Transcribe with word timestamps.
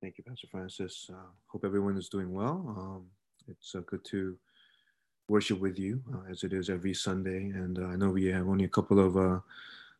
Thank 0.00 0.16
you, 0.16 0.24
Pastor 0.24 0.46
Francis. 0.50 1.10
Uh, 1.12 1.28
hope 1.48 1.62
everyone 1.62 1.98
is 1.98 2.08
doing 2.08 2.32
well. 2.32 2.64
Um, 2.74 3.04
it's 3.48 3.74
uh, 3.74 3.80
good 3.84 4.02
to 4.06 4.34
worship 5.28 5.60
with 5.60 5.78
you 5.78 6.00
uh, 6.14 6.30
as 6.30 6.42
it 6.42 6.54
is 6.54 6.70
every 6.70 6.94
Sunday. 6.94 7.50
And 7.50 7.78
uh, 7.78 7.88
I 7.88 7.96
know 7.96 8.08
we 8.08 8.24
have 8.26 8.48
only 8.48 8.64
a 8.64 8.68
couple 8.68 8.98
of 8.98 9.18
uh, 9.18 9.40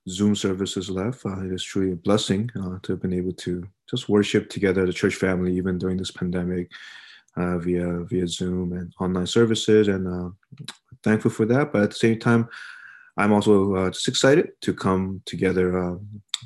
Zoom 0.08 0.34
services 0.34 0.88
left. 0.88 1.26
Uh, 1.26 1.44
it 1.44 1.52
is 1.52 1.62
truly 1.62 1.92
a 1.92 1.96
blessing 1.96 2.48
to 2.54 2.92
have 2.92 3.02
been 3.02 3.12
able 3.12 3.34
to 3.34 3.68
just 3.90 4.08
worship 4.08 4.48
together, 4.48 4.86
the 4.86 4.92
church 4.92 5.16
family, 5.16 5.54
even 5.54 5.76
during 5.76 5.98
this 5.98 6.10
pandemic, 6.10 6.70
via 7.36 8.00
via 8.04 8.26
Zoom 8.26 8.72
and 8.72 8.94
online 9.00 9.26
services. 9.26 9.88
And 9.88 10.32
thankful 11.04 11.30
for 11.30 11.44
that. 11.44 11.74
But 11.74 11.82
at 11.82 11.90
the 11.90 11.96
same 11.96 12.18
time, 12.18 12.48
I'm 13.18 13.34
also 13.34 13.90
just 13.90 14.08
excited 14.08 14.52
to 14.62 14.72
come 14.72 15.20
together 15.26 15.98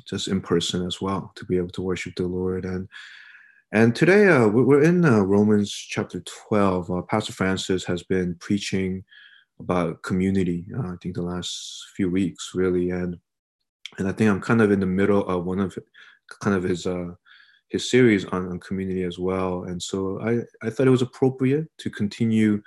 just 0.05 0.27
in 0.27 0.41
person 0.41 0.85
as 0.85 0.99
well 0.99 1.31
to 1.35 1.45
be 1.45 1.55
able 1.55 1.69
to 1.69 1.81
worship 1.81 2.15
the 2.17 2.27
Lord 2.27 2.65
and 2.65 2.89
and 3.71 3.95
today 3.95 4.27
uh, 4.27 4.47
we're 4.47 4.83
in 4.83 5.03
uh, 5.03 5.21
Romans 5.21 5.71
chapter 5.71 6.21
12. 6.49 6.91
Uh, 6.91 7.01
Pastor 7.03 7.33
Francis 7.33 7.83
has 7.85 8.03
been 8.03 8.35
preaching 8.39 9.03
about 9.59 10.01
community, 10.03 10.65
uh, 10.77 10.87
I 10.87 10.95
think 11.01 11.15
the 11.15 11.21
last 11.21 11.85
few 11.95 12.09
weeks, 12.09 12.51
really. 12.53 12.91
And 12.91 13.17
and 13.97 14.07
I 14.07 14.11
think 14.11 14.29
I'm 14.29 14.41
kind 14.41 14.61
of 14.61 14.71
in 14.71 14.79
the 14.79 14.85
middle 14.85 15.27
of 15.27 15.45
one 15.45 15.59
of 15.59 15.77
kind 16.41 16.55
of 16.55 16.63
his 16.63 16.85
uh, 16.85 17.13
his 17.69 17.89
series 17.89 18.25
on, 18.25 18.47
on 18.47 18.59
community 18.59 19.03
as 19.03 19.17
well. 19.19 19.63
And 19.63 19.81
so 19.81 20.19
I, 20.21 20.41
I 20.65 20.69
thought 20.69 20.87
it 20.87 20.91
was 20.91 21.01
appropriate 21.01 21.67
to 21.79 21.89
continue 21.89 22.61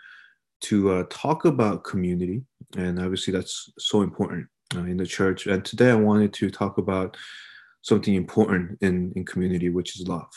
to 0.62 0.90
uh, 0.92 1.04
talk 1.08 1.44
about 1.44 1.84
community. 1.84 2.42
And 2.76 3.00
obviously 3.00 3.32
that's 3.32 3.70
so 3.78 4.02
important 4.02 4.46
in 4.74 4.96
the 4.96 5.06
church. 5.06 5.46
And 5.46 5.64
today 5.64 5.90
I 5.90 5.94
wanted 5.94 6.32
to 6.34 6.50
talk 6.50 6.78
about 6.78 7.16
something 7.82 8.14
important 8.14 8.76
in, 8.80 9.12
in 9.14 9.24
community, 9.24 9.70
which 9.70 9.98
is 9.98 10.08
love. 10.08 10.28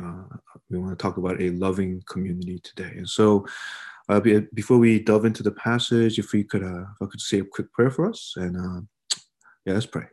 Uh, 0.00 0.36
we 0.70 0.78
want 0.78 0.98
to 0.98 1.02
talk 1.02 1.16
about 1.16 1.40
a 1.40 1.50
loving 1.50 2.02
community 2.08 2.58
today. 2.60 2.92
And 2.96 3.08
so, 3.08 3.46
uh, 4.08 4.20
before 4.52 4.78
we 4.78 4.98
delve 4.98 5.24
into 5.24 5.42
the 5.42 5.52
passage, 5.52 6.18
if 6.18 6.32
we 6.32 6.44
could, 6.44 6.62
uh, 6.62 6.82
if 6.82 7.02
I 7.02 7.06
could 7.06 7.20
say 7.20 7.40
a 7.40 7.44
quick 7.44 7.72
prayer 7.72 7.90
for 7.90 8.08
us, 8.08 8.34
and 8.36 8.56
uh, 8.56 8.80
yeah, 9.64 9.74
let's 9.74 9.86
pray. 9.86 10.06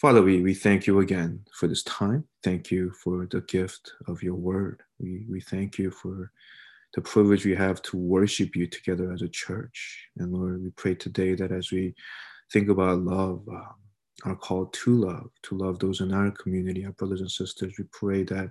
Father, 0.00 0.22
we, 0.22 0.40
we 0.40 0.54
thank 0.54 0.86
you 0.86 1.00
again 1.00 1.44
for 1.52 1.68
this 1.68 1.82
time. 1.84 2.24
Thank 2.42 2.70
you 2.70 2.90
for 3.04 3.26
the 3.30 3.42
gift 3.42 3.92
of 4.08 4.22
your 4.22 4.34
word. 4.34 4.82
We, 4.98 5.26
we 5.30 5.40
thank 5.40 5.78
you 5.78 5.90
for 5.90 6.32
the 6.94 7.02
privilege 7.02 7.44
we 7.44 7.54
have 7.54 7.80
to 7.82 7.96
worship 7.96 8.56
you 8.56 8.66
together 8.66 9.12
as 9.12 9.22
a 9.22 9.28
church. 9.28 10.08
And 10.18 10.32
Lord, 10.32 10.62
we 10.62 10.70
pray 10.70 10.94
today 10.94 11.34
that 11.34 11.52
as 11.52 11.70
we 11.70 11.94
think 12.52 12.68
about 12.68 12.98
love, 12.98 13.46
um, 13.48 13.74
are 14.24 14.36
called 14.36 14.72
to 14.72 14.94
love, 14.94 15.30
to 15.42 15.56
love 15.56 15.78
those 15.78 16.00
in 16.00 16.12
our 16.12 16.30
community, 16.30 16.84
our 16.84 16.92
brothers 16.92 17.20
and 17.20 17.30
sisters. 17.30 17.74
We 17.78 17.84
pray 17.92 18.22
that 18.24 18.50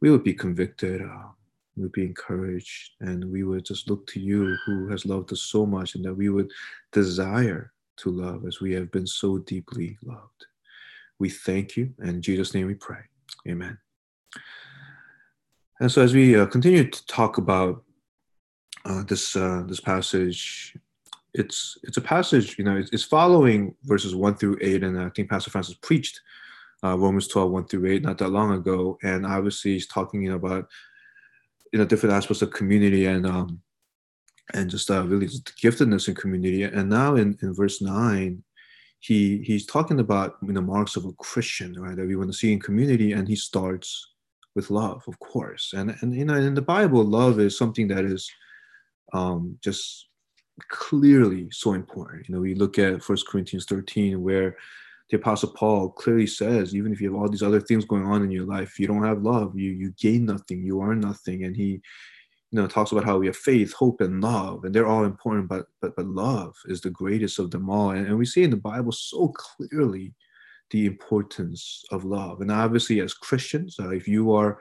we 0.00 0.10
would 0.10 0.24
be 0.24 0.34
convicted, 0.34 1.02
uh, 1.02 1.28
we 1.76 1.84
would 1.84 1.92
be 1.92 2.06
encouraged, 2.06 2.92
and 3.00 3.24
we 3.30 3.42
would 3.42 3.64
just 3.64 3.90
look 3.90 4.06
to 4.08 4.20
you 4.20 4.56
who 4.64 4.88
has 4.88 5.04
loved 5.06 5.32
us 5.32 5.42
so 5.42 5.66
much, 5.66 5.94
and 5.94 6.04
that 6.04 6.14
we 6.14 6.28
would 6.28 6.50
desire 6.92 7.72
to 7.96 8.10
love 8.10 8.44
as 8.46 8.60
we 8.60 8.72
have 8.72 8.90
been 8.90 9.06
so 9.06 9.38
deeply 9.38 9.96
loved. 10.02 10.46
We 11.18 11.30
thank 11.30 11.76
you, 11.76 11.92
and 11.98 12.10
in 12.10 12.22
Jesus' 12.22 12.54
name 12.54 12.66
we 12.66 12.74
pray. 12.74 13.00
Amen. 13.48 13.78
And 15.80 15.90
so, 15.90 16.02
as 16.02 16.14
we 16.14 16.36
uh, 16.36 16.46
continue 16.46 16.88
to 16.88 17.06
talk 17.06 17.38
about 17.38 17.82
uh, 18.84 19.02
this 19.04 19.34
uh, 19.34 19.64
this 19.66 19.80
passage, 19.80 20.76
it's 21.34 21.76
it's 21.82 21.96
a 21.96 22.00
passage, 22.00 22.56
you 22.58 22.64
know, 22.64 22.76
it's, 22.76 22.90
it's, 22.92 23.02
following 23.02 23.74
verses 23.82 24.14
one 24.14 24.36
through 24.36 24.58
eight, 24.60 24.84
and 24.84 24.98
I 25.00 25.08
think 25.10 25.28
Pastor 25.28 25.50
Francis 25.50 25.74
preached 25.82 26.20
uh, 26.84 26.96
Romans 26.98 27.28
12, 27.28 27.50
1 27.50 27.66
through 27.66 27.90
8, 27.90 28.02
not 28.02 28.18
that 28.18 28.28
long 28.28 28.52
ago. 28.52 28.98
And 29.02 29.24
obviously 29.24 29.72
he's 29.72 29.86
talking 29.86 30.28
about 30.30 30.68
you 31.72 31.78
know 31.78 31.84
different 31.84 32.14
aspects 32.14 32.42
of 32.42 32.52
community 32.52 33.06
and 33.06 33.26
um 33.26 33.60
and 34.52 34.70
just 34.70 34.90
uh, 34.90 35.02
really 35.04 35.26
just 35.26 35.56
giftedness 35.56 36.06
in 36.06 36.14
community. 36.14 36.64
And 36.64 36.90
now 36.90 37.16
in, 37.16 37.36
in 37.40 37.54
verse 37.54 37.80
9, 37.80 38.44
he 39.00 39.38
he's 39.38 39.66
talking 39.66 40.00
about 40.00 40.36
you 40.42 40.52
know 40.52 40.60
marks 40.60 40.96
of 40.96 41.06
a 41.06 41.12
Christian, 41.12 41.80
right? 41.80 41.96
That 41.96 42.06
we 42.06 42.16
want 42.16 42.30
to 42.30 42.36
see 42.36 42.52
in 42.52 42.60
community, 42.60 43.12
and 43.12 43.26
he 43.26 43.36
starts 43.36 44.12
with 44.54 44.70
love, 44.70 45.02
of 45.08 45.18
course. 45.18 45.72
And 45.74 45.96
and 46.00 46.14
you 46.14 46.26
know 46.26 46.34
in 46.34 46.54
the 46.54 46.62
Bible, 46.62 47.02
love 47.02 47.40
is 47.40 47.56
something 47.56 47.88
that 47.88 48.04
is 48.04 48.30
um 49.14 49.58
just 49.62 50.08
clearly 50.68 51.48
so 51.50 51.72
important. 51.72 52.28
You 52.28 52.34
know, 52.34 52.40
we 52.40 52.54
look 52.54 52.78
at 52.78 53.02
First 53.02 53.26
Corinthians 53.26 53.66
13, 53.66 54.22
where 54.22 54.56
the 55.10 55.16
Apostle 55.16 55.50
Paul 55.50 55.90
clearly 55.90 56.26
says, 56.26 56.74
even 56.74 56.92
if 56.92 57.00
you 57.00 57.12
have 57.12 57.20
all 57.20 57.28
these 57.28 57.42
other 57.42 57.60
things 57.60 57.84
going 57.84 58.04
on 58.04 58.22
in 58.22 58.30
your 58.30 58.46
life, 58.46 58.78
you 58.78 58.86
don't 58.86 59.04
have 59.04 59.22
love, 59.22 59.56
you 59.58 59.72
you 59.72 59.92
gain 60.00 60.24
nothing, 60.26 60.64
you 60.64 60.80
are 60.80 60.94
nothing. 60.94 61.44
And 61.44 61.54
he, 61.54 61.80
you 62.50 62.60
know, 62.60 62.66
talks 62.66 62.92
about 62.92 63.04
how 63.04 63.18
we 63.18 63.26
have 63.26 63.36
faith, 63.36 63.72
hope, 63.72 64.00
and 64.00 64.22
love, 64.22 64.64
and 64.64 64.74
they're 64.74 64.86
all 64.86 65.04
important, 65.04 65.48
but 65.48 65.66
but 65.80 65.94
but 65.96 66.06
love 66.06 66.54
is 66.66 66.80
the 66.80 66.90
greatest 66.90 67.38
of 67.38 67.50
them 67.50 67.68
all. 67.68 67.90
And, 67.90 68.06
and 68.06 68.16
we 68.16 68.24
see 68.24 68.44
in 68.44 68.50
the 68.50 68.56
Bible 68.56 68.92
so 68.92 69.28
clearly 69.28 70.14
the 70.70 70.86
importance 70.86 71.84
of 71.90 72.04
love. 72.04 72.40
And 72.40 72.50
obviously, 72.50 73.00
as 73.00 73.12
Christians, 73.12 73.76
uh, 73.78 73.90
if 73.90 74.08
you 74.08 74.32
are 74.32 74.58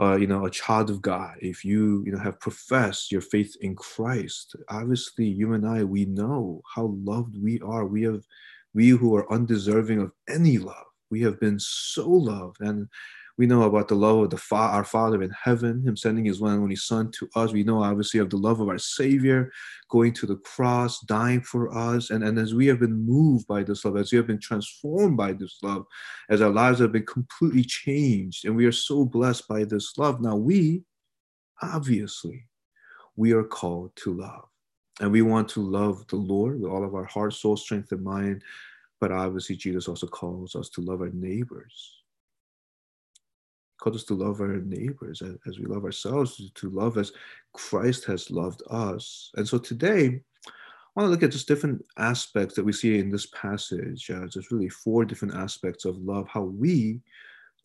uh, 0.00 0.16
you 0.16 0.26
know, 0.26 0.46
a 0.46 0.50
child 0.50 0.90
of 0.90 1.00
God, 1.00 1.36
if 1.40 1.64
you, 1.64 2.02
you 2.04 2.12
know, 2.12 2.18
have 2.18 2.40
professed 2.40 3.12
your 3.12 3.20
faith 3.20 3.56
in 3.60 3.76
Christ, 3.76 4.56
obviously 4.68 5.26
you 5.26 5.52
and 5.52 5.66
I, 5.66 5.84
we 5.84 6.04
know 6.04 6.62
how 6.74 6.96
loved 7.04 7.40
we 7.40 7.60
are. 7.60 7.86
We 7.86 8.02
have, 8.02 8.24
we 8.74 8.88
who 8.88 9.14
are 9.14 9.32
undeserving 9.32 10.00
of 10.00 10.10
any 10.28 10.58
love, 10.58 10.86
we 11.10 11.20
have 11.22 11.38
been 11.38 11.60
so 11.60 12.08
loved. 12.08 12.60
And 12.60 12.88
we 13.36 13.46
know 13.46 13.62
about 13.62 13.88
the 13.88 13.96
love 13.96 14.18
of 14.18 14.30
the 14.30 14.36
fa- 14.36 14.54
our 14.54 14.84
Father 14.84 15.22
in 15.22 15.30
heaven, 15.30 15.82
Him 15.82 15.96
sending 15.96 16.24
His 16.24 16.40
one 16.40 16.52
and 16.52 16.62
only 16.62 16.76
Son 16.76 17.10
to 17.12 17.28
us. 17.34 17.52
We 17.52 17.64
know 17.64 17.82
obviously 17.82 18.20
of 18.20 18.30
the 18.30 18.36
love 18.36 18.60
of 18.60 18.68
our 18.68 18.78
Savior 18.78 19.50
going 19.90 20.12
to 20.14 20.26
the 20.26 20.36
cross, 20.36 21.00
dying 21.00 21.40
for 21.40 21.76
us. 21.76 22.10
And, 22.10 22.22
and 22.22 22.38
as 22.38 22.54
we 22.54 22.66
have 22.66 22.78
been 22.78 23.04
moved 23.04 23.48
by 23.48 23.64
this 23.64 23.84
love, 23.84 23.96
as 23.96 24.12
we 24.12 24.18
have 24.18 24.28
been 24.28 24.40
transformed 24.40 25.16
by 25.16 25.32
this 25.32 25.58
love, 25.62 25.84
as 26.30 26.40
our 26.40 26.50
lives 26.50 26.78
have 26.78 26.92
been 26.92 27.06
completely 27.06 27.64
changed, 27.64 28.44
and 28.44 28.54
we 28.54 28.66
are 28.66 28.72
so 28.72 29.04
blessed 29.04 29.48
by 29.48 29.64
this 29.64 29.98
love. 29.98 30.20
Now, 30.20 30.36
we 30.36 30.84
obviously 31.60 32.46
we 33.16 33.32
are 33.32 33.44
called 33.44 33.94
to 33.96 34.14
love. 34.14 34.44
And 35.00 35.10
we 35.10 35.22
want 35.22 35.48
to 35.50 35.60
love 35.60 36.06
the 36.06 36.16
Lord 36.16 36.60
with 36.60 36.70
all 36.70 36.84
of 36.84 36.94
our 36.94 37.04
heart, 37.04 37.34
soul, 37.34 37.56
strength, 37.56 37.90
and 37.90 38.04
mind. 38.04 38.42
But 39.00 39.10
obviously, 39.10 39.56
Jesus 39.56 39.88
also 39.88 40.06
calls 40.06 40.54
us 40.54 40.68
to 40.70 40.80
love 40.80 41.00
our 41.00 41.10
neighbors 41.10 42.03
called 43.78 43.96
us 43.96 44.04
to 44.04 44.14
love 44.14 44.40
our 44.40 44.56
neighbors 44.60 45.22
as 45.46 45.58
we 45.58 45.66
love 45.66 45.84
ourselves, 45.84 46.50
to 46.54 46.70
love 46.70 46.96
as 46.98 47.12
Christ 47.52 48.04
has 48.06 48.30
loved 48.30 48.62
us. 48.70 49.30
And 49.36 49.46
so 49.46 49.58
today, 49.58 50.20
I 50.46 51.00
want 51.00 51.08
to 51.08 51.10
look 51.10 51.24
at 51.24 51.32
just 51.32 51.48
different 51.48 51.84
aspects 51.98 52.54
that 52.54 52.64
we 52.64 52.72
see 52.72 52.98
in 52.98 53.10
this 53.10 53.26
passage. 53.26 54.08
Uh, 54.10 54.26
there's 54.32 54.52
really 54.52 54.68
four 54.68 55.04
different 55.04 55.34
aspects 55.34 55.84
of 55.84 55.98
love, 55.98 56.28
how 56.28 56.42
we 56.42 57.00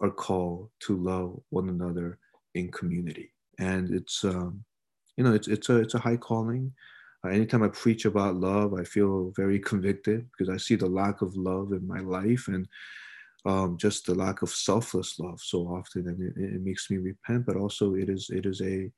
are 0.01 0.09
called 0.09 0.69
to 0.79 0.97
love 0.97 1.39
one 1.49 1.69
another 1.69 2.17
in 2.55 2.71
community. 2.71 3.31
And 3.59 3.91
it's, 3.91 4.23
um, 4.23 4.63
you 5.15 5.23
know, 5.23 5.33
it's, 5.33 5.47
it's, 5.47 5.69
a, 5.69 5.77
it's 5.77 5.93
a 5.93 5.99
high 5.99 6.17
calling. 6.17 6.71
Uh, 7.23 7.29
anytime 7.29 7.61
I 7.61 7.67
preach 7.67 8.05
about 8.05 8.35
love, 8.35 8.73
I 8.73 8.83
feel 8.83 9.31
very 9.35 9.59
convicted 9.59 10.27
because 10.31 10.51
I 10.51 10.57
see 10.57 10.75
the 10.75 10.87
lack 10.87 11.21
of 11.21 11.35
love 11.35 11.73
in 11.73 11.85
my 11.85 11.99
life. 11.99 12.47
And 12.47 12.67
um, 13.45 13.77
just 13.77 14.05
the 14.05 14.15
lack 14.15 14.41
of 14.41 14.49
selfless 14.49 15.19
love 15.19 15.39
so 15.41 15.59
often, 15.67 16.07
and 16.07 16.21
it, 16.21 16.55
it, 16.55 16.61
makes 16.61 16.89
me 16.89 16.97
repent. 16.97 17.45
But 17.45 17.55
also, 17.55 17.95
it 17.95 18.09
is 18.09 18.29
it 18.29 18.45
is 18.45 18.61
a 18.61 18.91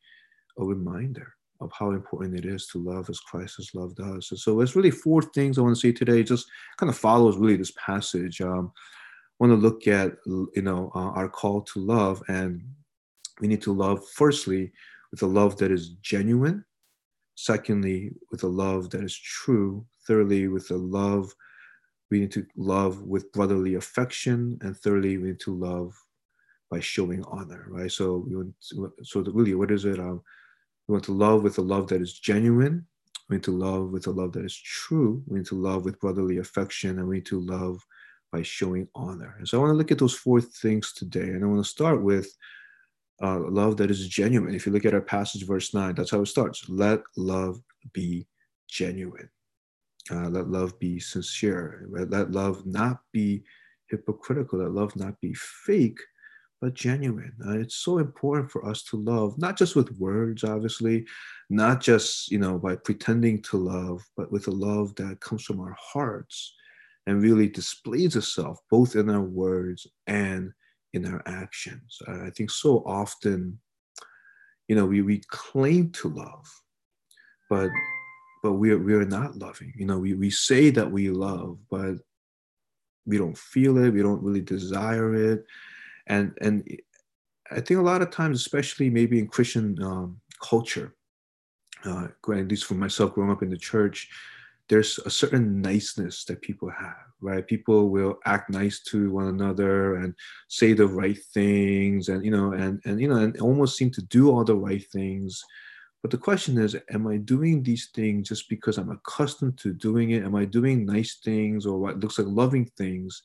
a 0.57 0.63
reminder 0.63 1.33
of 1.59 1.71
how 1.77 1.91
important 1.91 2.37
it 2.37 2.45
is 2.45 2.67
to 2.67 2.79
love 2.79 3.09
as 3.09 3.19
Christ 3.19 3.57
has 3.57 3.73
loved 3.75 3.99
us. 3.99 4.31
And 4.31 4.39
so, 4.39 4.59
it's 4.61 4.75
really 4.75 4.91
four 4.91 5.21
things 5.21 5.57
I 5.57 5.61
want 5.61 5.75
to 5.75 5.79
say 5.79 5.91
today. 5.91 6.23
Just 6.23 6.47
kind 6.77 6.89
of 6.89 6.97
follows 6.97 7.37
really 7.37 7.57
this 7.57 7.73
passage. 7.83 8.41
Um, 8.41 8.71
I 8.75 9.45
want 9.45 9.51
to 9.51 9.67
look 9.67 9.87
at 9.87 10.13
you 10.25 10.61
know 10.61 10.91
uh, 10.95 11.11
our 11.11 11.29
call 11.29 11.61
to 11.61 11.79
love, 11.79 12.23
and 12.27 12.63
we 13.39 13.47
need 13.47 13.61
to 13.63 13.73
love 13.73 14.03
firstly 14.15 14.71
with 15.11 15.21
a 15.21 15.27
love 15.27 15.57
that 15.57 15.71
is 15.71 15.89
genuine. 16.01 16.65
Secondly, 17.35 18.11
with 18.31 18.43
a 18.43 18.47
love 18.47 18.89
that 18.89 19.03
is 19.03 19.17
true. 19.17 19.85
Thirdly, 20.07 20.47
with 20.47 20.71
a 20.71 20.77
love 20.77 21.33
we 22.11 22.19
need 22.19 22.31
to 22.33 22.45
love 22.57 23.01
with 23.01 23.31
brotherly 23.31 23.75
affection, 23.75 24.59
and 24.61 24.77
thirdly, 24.77 25.17
we 25.17 25.29
need 25.29 25.39
to 25.39 25.55
love 25.55 25.95
by 26.69 26.79
showing 26.79 27.23
honor, 27.23 27.65
right? 27.69 27.91
So 27.91 28.25
we 28.27 28.35
want 28.35 28.53
to, 28.69 28.93
so 29.03 29.21
really, 29.21 29.55
what 29.55 29.71
is 29.71 29.85
it? 29.85 29.99
Um, 29.99 30.21
we 30.87 30.93
want 30.93 31.05
to 31.05 31.13
love 31.13 31.41
with 31.41 31.57
a 31.57 31.61
love 31.61 31.87
that 31.87 32.01
is 32.01 32.19
genuine. 32.19 32.85
We 33.29 33.37
need 33.37 33.43
to 33.43 33.51
love 33.51 33.91
with 33.91 34.07
a 34.07 34.11
love 34.11 34.33
that 34.33 34.43
is 34.43 34.57
true. 34.57 35.23
We 35.25 35.39
need 35.39 35.47
to 35.47 35.55
love 35.55 35.85
with 35.85 35.99
brotherly 35.99 36.39
affection, 36.39 36.99
and 36.99 37.07
we 37.07 37.15
need 37.15 37.25
to 37.27 37.39
love 37.39 37.85
by 38.31 38.41
showing 38.41 38.87
honor. 38.93 39.35
And 39.39 39.47
so 39.47 39.57
I 39.57 39.61
want 39.61 39.71
to 39.71 39.77
look 39.77 39.91
at 39.91 39.99
those 39.99 40.13
four 40.13 40.41
things 40.41 40.93
today, 40.93 41.29
and 41.29 41.43
I 41.43 41.47
want 41.47 41.63
to 41.63 41.69
start 41.69 42.01
with 42.01 42.35
uh, 43.21 43.39
love 43.39 43.77
that 43.77 43.91
is 43.91 44.07
genuine. 44.07 44.55
If 44.55 44.65
you 44.65 44.71
look 44.71 44.85
at 44.85 44.93
our 44.93 45.01
passage, 45.01 45.45
verse 45.45 45.73
nine, 45.73 45.95
that's 45.95 46.11
how 46.11 46.21
it 46.21 46.25
starts. 46.25 46.67
Let 46.67 47.01
love 47.15 47.61
be 47.93 48.27
genuine. 48.67 49.29
Uh, 50.09 50.29
let 50.29 50.49
love 50.49 50.79
be 50.79 50.99
sincere. 50.99 51.87
Let 51.89 52.31
love 52.31 52.65
not 52.65 53.01
be 53.11 53.43
hypocritical. 53.89 54.59
Let 54.59 54.71
love 54.71 54.95
not 54.95 55.19
be 55.21 55.33
fake, 55.33 55.99
but 56.59 56.73
genuine. 56.73 57.33
Uh, 57.45 57.59
it's 57.59 57.75
so 57.75 57.99
important 57.99 58.49
for 58.49 58.65
us 58.65 58.83
to 58.85 58.97
love, 58.97 59.37
not 59.37 59.57
just 59.57 59.75
with 59.75 59.91
words, 59.99 60.43
obviously, 60.43 61.05
not 61.49 61.81
just 61.81 62.31
you 62.31 62.39
know 62.39 62.57
by 62.57 62.75
pretending 62.75 63.41
to 63.43 63.57
love, 63.57 64.03
but 64.17 64.31
with 64.31 64.47
a 64.47 64.51
love 64.51 64.95
that 64.95 65.19
comes 65.19 65.43
from 65.43 65.59
our 65.59 65.75
hearts 65.79 66.55
and 67.07 67.21
really 67.21 67.47
displays 67.47 68.15
itself 68.15 68.59
both 68.69 68.95
in 68.95 69.09
our 69.09 69.21
words 69.21 69.87
and 70.07 70.51
in 70.93 71.05
our 71.05 71.21
actions. 71.25 71.99
I 72.07 72.29
think 72.29 72.51
so 72.51 72.83
often, 72.85 73.59
you 74.67 74.75
know, 74.75 74.85
we, 74.85 75.01
we 75.01 75.21
claim 75.29 75.91
to 75.91 76.09
love, 76.09 76.45
but 77.49 77.69
but 78.41 78.53
we 78.53 78.71
are, 78.71 78.77
we 78.77 78.93
are 78.93 79.05
not 79.05 79.37
loving. 79.37 79.73
You 79.75 79.85
know, 79.85 79.99
we, 79.99 80.13
we 80.13 80.29
say 80.29 80.69
that 80.71 80.91
we 80.91 81.09
love, 81.09 81.57
but 81.69 81.95
we 83.05 83.17
don't 83.17 83.37
feel 83.37 83.77
it. 83.77 83.91
We 83.91 84.01
don't 84.01 84.23
really 84.23 84.41
desire 84.41 85.13
it 85.15 85.45
and 86.07 86.37
and 86.41 86.67
I 87.49 87.59
think 87.61 87.79
a 87.79 87.83
lot 87.83 88.01
of 88.01 88.11
times, 88.11 88.39
especially 88.39 88.89
maybe 88.89 89.19
in 89.19 89.27
Christian 89.27 89.81
um, 89.83 90.21
culture, 90.41 90.95
uh, 91.85 92.07
at 92.29 92.47
least 92.47 92.65
for 92.65 92.75
myself, 92.75 93.13
growing 93.13 93.31
up 93.31 93.43
in 93.43 93.49
the 93.49 93.57
church, 93.57 94.09
there's 94.69 94.99
a 94.99 95.09
certain 95.09 95.61
niceness 95.61 96.23
that 96.25 96.41
people 96.41 96.69
have, 96.69 97.07
right? 97.19 97.45
People 97.45 97.89
will 97.89 98.19
act 98.25 98.49
nice 98.49 98.81
to 98.83 99.11
one 99.11 99.27
another 99.27 99.95
and 99.95 100.15
say 100.47 100.71
the 100.73 100.87
right 100.87 101.17
things, 101.33 102.09
and 102.09 102.23
you 102.23 102.31
know, 102.31 102.53
and 102.53 102.81
and 102.85 103.01
you 103.01 103.07
know, 103.07 103.17
and 103.17 103.39
almost 103.39 103.77
seem 103.77 103.91
to 103.91 104.01
do 104.03 104.31
all 104.31 104.43
the 104.43 104.55
right 104.55 104.85
things. 104.91 105.43
But 106.01 106.09
the 106.09 106.17
question 106.17 106.57
is, 106.57 106.75
am 106.89 107.07
I 107.07 107.17
doing 107.17 107.61
these 107.61 107.89
things 107.93 108.29
just 108.29 108.49
because 108.49 108.77
I'm 108.77 108.89
accustomed 108.89 109.57
to 109.59 109.73
doing 109.73 110.11
it? 110.11 110.23
Am 110.23 110.35
I 110.35 110.45
doing 110.45 110.85
nice 110.85 111.19
things 111.23 111.65
or 111.65 111.77
what 111.77 111.99
looks 111.99 112.17
like 112.17 112.27
loving 112.27 112.65
things 112.77 113.21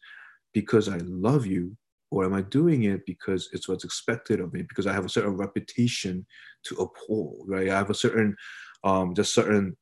because 0.53 0.89
I 0.89 0.99
love 0.99 1.47
you 1.47 1.77
or 2.11 2.25
am 2.25 2.35
I 2.35 2.43
doing 2.43 2.85
it 2.85 3.07
because 3.07 3.49
it's 3.53 3.69
what's 3.69 3.85
expected 3.85 4.41
of 4.41 4.53
me? 4.53 4.63
Because 4.63 4.87
I 4.87 4.93
have 4.93 5.07
a 5.07 5.09
certain 5.09 5.37
reputation 5.37 6.27
to 6.65 6.75
uphold, 6.77 7.45
right? 7.49 7.71
I 7.71 7.77
have 7.77 7.91
a 7.91 7.95
certain, 7.95 8.37
um, 8.85 9.15
just 9.15 9.35
certain, 9.35 9.77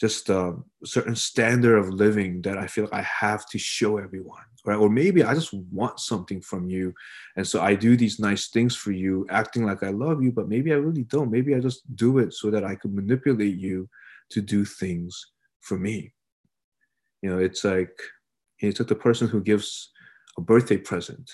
just 0.00 0.28
a 0.28 0.38
um, 0.38 0.64
certain 0.84 1.16
standard 1.16 1.78
of 1.78 1.88
living 1.90 2.42
that 2.42 2.58
I 2.58 2.66
feel 2.66 2.84
like 2.84 2.92
I 2.92 3.02
have 3.02 3.48
to 3.50 3.58
show 3.58 3.98
everyone, 3.98 4.44
right? 4.66 4.76
Or 4.76 4.90
maybe 4.90 5.22
I 5.22 5.34
just 5.34 5.52
want 5.52 6.00
something 6.00 6.40
from 6.40 6.68
you, 6.68 6.92
and 7.36 7.46
so 7.46 7.62
I 7.62 7.74
do 7.74 7.96
these 7.96 8.18
nice 8.18 8.48
things 8.48 8.76
for 8.76 8.92
you, 8.92 9.26
acting 9.30 9.64
like 9.64 9.82
I 9.82 9.90
love 9.90 10.22
you, 10.22 10.32
but 10.32 10.48
maybe 10.48 10.72
I 10.72 10.76
really 10.76 11.04
don't. 11.04 11.30
Maybe 11.30 11.54
I 11.54 11.60
just 11.60 11.80
do 11.96 12.18
it 12.18 12.34
so 12.34 12.50
that 12.50 12.64
I 12.64 12.74
can 12.74 12.94
manipulate 12.94 13.56
you 13.56 13.88
to 14.30 14.42
do 14.42 14.64
things 14.64 15.32
for 15.60 15.78
me. 15.78 16.12
You 17.22 17.30
know, 17.30 17.38
it's 17.38 17.64
like 17.64 17.96
it's 18.60 18.80
like 18.80 18.88
the 18.88 18.94
person 18.94 19.28
who 19.28 19.40
gives 19.40 19.90
a 20.38 20.40
birthday 20.40 20.76
present 20.76 21.30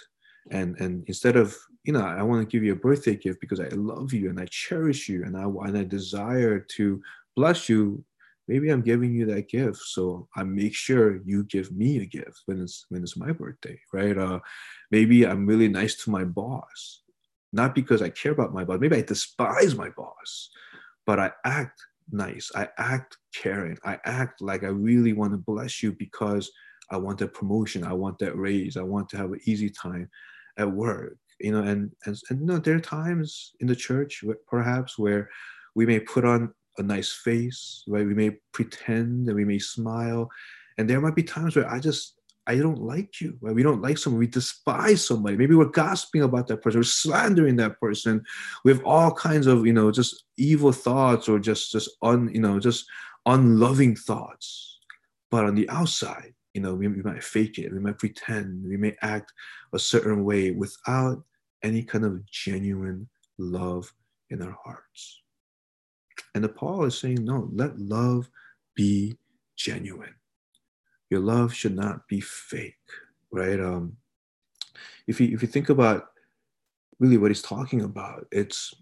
and 0.50 0.78
and 0.80 1.04
instead 1.06 1.36
of 1.36 1.56
you 1.84 1.92
know 1.92 2.00
i 2.00 2.22
want 2.22 2.40
to 2.40 2.50
give 2.50 2.64
you 2.64 2.72
a 2.72 2.76
birthday 2.76 3.14
gift 3.14 3.40
because 3.40 3.60
i 3.60 3.68
love 3.68 4.12
you 4.12 4.28
and 4.28 4.40
i 4.40 4.46
cherish 4.46 5.08
you 5.08 5.24
and 5.24 5.36
i 5.36 5.42
and 5.42 5.78
i 5.78 5.84
desire 5.84 6.58
to 6.58 7.00
bless 7.36 7.68
you 7.68 8.04
maybe 8.48 8.70
i'm 8.70 8.82
giving 8.82 9.12
you 9.12 9.26
that 9.26 9.48
gift 9.48 9.78
so 9.78 10.28
i 10.36 10.42
make 10.42 10.74
sure 10.74 11.20
you 11.24 11.44
give 11.44 11.70
me 11.72 11.98
a 11.98 12.06
gift 12.06 12.42
when 12.46 12.60
it's 12.60 12.86
when 12.88 13.02
it's 13.02 13.16
my 13.16 13.32
birthday 13.32 13.78
right 13.92 14.18
uh 14.18 14.38
maybe 14.90 15.26
i'm 15.26 15.46
really 15.46 15.68
nice 15.68 15.94
to 15.96 16.10
my 16.10 16.24
boss 16.24 17.02
not 17.52 17.74
because 17.74 18.02
i 18.02 18.08
care 18.08 18.32
about 18.32 18.54
my 18.54 18.64
boss 18.64 18.80
maybe 18.80 18.96
i 18.96 19.02
despise 19.02 19.74
my 19.76 19.88
boss 19.90 20.50
but 21.06 21.18
i 21.18 21.30
act 21.44 21.80
nice 22.10 22.50
i 22.54 22.68
act 22.78 23.16
caring 23.34 23.78
i 23.84 23.98
act 24.04 24.40
like 24.40 24.64
i 24.64 24.68
really 24.68 25.12
want 25.12 25.32
to 25.32 25.38
bless 25.38 25.82
you 25.82 25.92
because 25.92 26.50
I 26.92 26.96
want 26.98 27.18
that 27.18 27.32
promotion. 27.32 27.84
I 27.84 27.94
want 27.94 28.18
that 28.18 28.36
raise. 28.36 28.76
I 28.76 28.82
want 28.82 29.08
to 29.10 29.16
have 29.16 29.32
an 29.32 29.40
easy 29.46 29.70
time 29.70 30.08
at 30.58 30.70
work. 30.70 31.16
You 31.40 31.52
know, 31.52 31.62
and 31.62 31.90
and, 32.04 32.16
and 32.28 32.40
you 32.40 32.46
know, 32.46 32.58
there 32.58 32.76
are 32.76 32.80
times 32.80 33.52
in 33.60 33.66
the 33.66 33.74
church 33.74 34.22
perhaps 34.46 34.98
where 34.98 35.28
we 35.74 35.86
may 35.86 35.98
put 35.98 36.24
on 36.24 36.52
a 36.78 36.82
nice 36.82 37.12
face, 37.12 37.84
right? 37.86 38.06
We 38.06 38.14
may 38.14 38.38
pretend 38.52 39.28
and 39.28 39.36
we 39.36 39.44
may 39.44 39.58
smile. 39.58 40.30
And 40.78 40.88
there 40.88 41.00
might 41.00 41.14
be 41.14 41.22
times 41.22 41.56
where 41.56 41.70
I 41.70 41.80
just 41.80 42.18
I 42.46 42.56
don't 42.56 42.82
like 42.82 43.20
you. 43.20 43.38
Right? 43.40 43.54
We 43.54 43.62
don't 43.62 43.82
like 43.82 43.98
someone. 43.98 44.18
We 44.18 44.26
despise 44.26 45.06
somebody. 45.06 45.36
Maybe 45.36 45.54
we're 45.54 45.66
gossiping 45.66 46.22
about 46.22 46.48
that 46.48 46.60
person. 46.60 46.80
We're 46.80 46.84
slandering 46.84 47.56
that 47.56 47.78
person. 47.78 48.24
We 48.64 48.72
have 48.72 48.84
all 48.84 49.12
kinds 49.12 49.46
of, 49.46 49.64
you 49.64 49.72
know, 49.72 49.92
just 49.92 50.24
evil 50.36 50.72
thoughts 50.72 51.28
or 51.28 51.38
just 51.38 51.70
just 51.70 51.90
un, 52.02 52.30
you 52.34 52.40
know, 52.40 52.58
just 52.58 52.84
unloving 53.26 53.94
thoughts. 53.96 54.80
But 55.30 55.44
on 55.44 55.54
the 55.54 55.68
outside, 55.70 56.34
you 56.54 56.60
know, 56.60 56.74
we, 56.74 56.88
we 56.88 57.02
might 57.02 57.24
fake 57.24 57.58
it, 57.58 57.72
we 57.72 57.78
might 57.78 57.98
pretend, 57.98 58.66
we 58.66 58.76
may 58.76 58.94
act 59.02 59.32
a 59.72 59.78
certain 59.78 60.24
way 60.24 60.50
without 60.50 61.22
any 61.62 61.82
kind 61.82 62.04
of 62.04 62.26
genuine 62.26 63.08
love 63.38 63.92
in 64.30 64.42
our 64.42 64.56
hearts. 64.64 65.21
And 66.34 66.44
the 66.44 66.48
Paul 66.48 66.84
is 66.84 66.98
saying, 66.98 67.24
no, 67.24 67.48
let 67.52 67.78
love 67.78 68.28
be 68.74 69.16
genuine. 69.56 70.14
Your 71.10 71.20
love 71.20 71.52
should 71.52 71.76
not 71.76 72.08
be 72.08 72.20
fake, 72.20 72.74
right? 73.30 73.60
Um, 73.60 73.96
if 75.06 75.20
you 75.20 75.34
if 75.34 75.42
you 75.42 75.48
think 75.48 75.68
about 75.68 76.06
really 76.98 77.18
what 77.18 77.30
he's 77.30 77.42
talking 77.42 77.82
about, 77.82 78.26
it's 78.32 78.74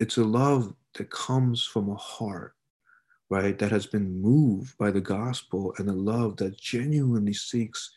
it's 0.00 0.16
a 0.16 0.24
love 0.24 0.74
that 0.94 1.10
comes 1.10 1.64
from 1.64 1.90
a 1.90 1.94
heart 1.94 2.54
right, 3.30 3.58
that 3.58 3.70
has 3.70 3.86
been 3.86 4.20
moved 4.20 4.76
by 4.76 4.90
the 4.90 5.00
gospel 5.00 5.72
and 5.78 5.88
a 5.88 5.92
love 5.92 6.36
that 6.36 6.58
genuinely 6.58 7.32
seeks 7.32 7.92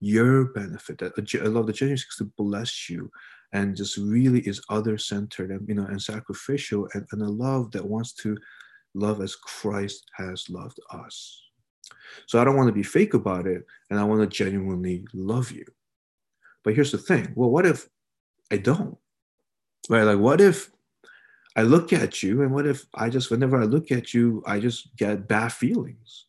your 0.00 0.46
benefit, 0.46 0.98
that 0.98 1.12
a 1.18 1.48
love 1.48 1.66
that 1.66 1.76
genuinely 1.76 1.98
seeks 1.98 2.16
to 2.16 2.24
bless 2.36 2.88
you 2.88 3.10
and 3.52 3.76
just 3.76 3.96
really 3.96 4.40
is 4.40 4.60
other-centered 4.68 5.50
and 5.50 5.68
you 5.68 5.74
know 5.74 5.84
and 5.84 6.00
sacrificial 6.00 6.88
and, 6.94 7.06
and 7.12 7.22
a 7.22 7.28
love 7.28 7.70
that 7.72 7.84
wants 7.84 8.12
to 8.12 8.36
love 8.94 9.20
as 9.20 9.34
Christ 9.36 10.04
has 10.16 10.48
loved 10.50 10.80
us. 10.90 11.42
So 12.26 12.40
I 12.40 12.44
don't 12.44 12.56
want 12.56 12.68
to 12.68 12.72
be 12.72 12.82
fake 12.82 13.14
about 13.14 13.46
it 13.46 13.64
and 13.90 13.98
I 13.98 14.04
want 14.04 14.20
to 14.20 14.26
genuinely 14.26 15.06
love 15.14 15.50
you. 15.50 15.64
But 16.64 16.74
here's 16.74 16.92
the 16.92 16.98
thing. 16.98 17.32
Well, 17.34 17.50
what 17.50 17.66
if 17.66 17.88
I 18.50 18.58
don't? 18.58 18.98
Right? 19.88 20.02
Like 20.02 20.18
what 20.18 20.40
if 20.40 20.70
I 21.56 21.62
look 21.62 21.92
at 21.92 22.22
you, 22.22 22.42
and 22.42 22.52
what 22.52 22.68
if 22.68 22.86
I 22.94 23.10
just, 23.10 23.32
whenever 23.32 23.60
I 23.60 23.64
look 23.64 23.90
at 23.90 24.14
you, 24.14 24.44
I 24.46 24.60
just 24.60 24.94
get 24.96 25.26
bad 25.26 25.52
feelings? 25.52 26.26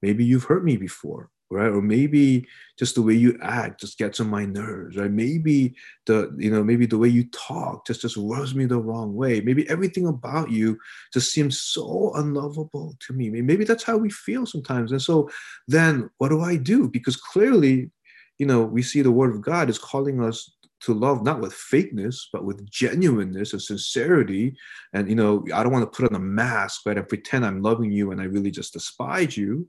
Maybe 0.00 0.24
you've 0.24 0.44
hurt 0.44 0.64
me 0.64 0.78
before, 0.78 1.28
right? 1.50 1.68
Or 1.68 1.82
maybe 1.82 2.46
just 2.78 2.94
the 2.94 3.02
way 3.02 3.14
you 3.14 3.38
act 3.42 3.80
just 3.80 3.98
gets 3.98 4.20
on 4.20 4.28
my 4.28 4.44
nerves, 4.44 4.96
right? 4.96 5.10
Maybe 5.10 5.74
the, 6.06 6.34
you 6.38 6.50
know, 6.50 6.64
maybe 6.64 6.86
the 6.86 6.98
way 6.98 7.08
you 7.08 7.24
talk 7.30 7.86
just 7.86 8.00
just 8.00 8.16
rubs 8.16 8.54
me 8.54 8.64
the 8.64 8.78
wrong 8.78 9.14
way. 9.14 9.40
Maybe 9.40 9.68
everything 9.68 10.06
about 10.06 10.50
you 10.50 10.78
just 11.12 11.32
seems 11.32 11.60
so 11.60 12.12
unlovable 12.14 12.96
to 13.00 13.12
me. 13.12 13.30
Maybe 13.30 13.64
that's 13.64 13.84
how 13.84 13.96
we 13.96 14.10
feel 14.10 14.46
sometimes. 14.46 14.92
And 14.92 15.02
so 15.02 15.30
then 15.68 16.10
what 16.18 16.30
do 16.30 16.40
I 16.40 16.56
do? 16.56 16.88
Because 16.88 17.16
clearly, 17.16 17.90
you 18.38 18.46
know, 18.46 18.62
we 18.62 18.82
see 18.82 19.02
the 19.02 19.12
word 19.12 19.34
of 19.34 19.42
God 19.42 19.70
is 19.70 19.78
calling 19.78 20.22
us 20.22 20.50
to 20.80 20.92
love 20.92 21.22
not 21.22 21.40
with 21.40 21.52
fakeness 21.52 22.26
but 22.30 22.44
with 22.44 22.68
genuineness 22.68 23.52
and 23.54 23.62
sincerity 23.62 24.54
and 24.92 25.08
you 25.08 25.14
know 25.14 25.42
i 25.54 25.62
don't 25.62 25.72
want 25.72 25.82
to 25.82 25.96
put 25.96 26.10
on 26.10 26.16
a 26.16 26.22
mask 26.22 26.82
right 26.84 26.98
and 26.98 27.08
pretend 27.08 27.46
i'm 27.46 27.62
loving 27.62 27.90
you 27.90 28.10
and 28.10 28.20
i 28.20 28.24
really 28.24 28.50
just 28.50 28.74
despise 28.74 29.34
you 29.34 29.66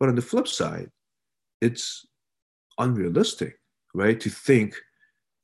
but 0.00 0.08
on 0.08 0.14
the 0.14 0.22
flip 0.22 0.48
side 0.48 0.90
it's 1.60 2.06
unrealistic 2.78 3.58
right 3.94 4.20
to 4.20 4.30
think 4.30 4.74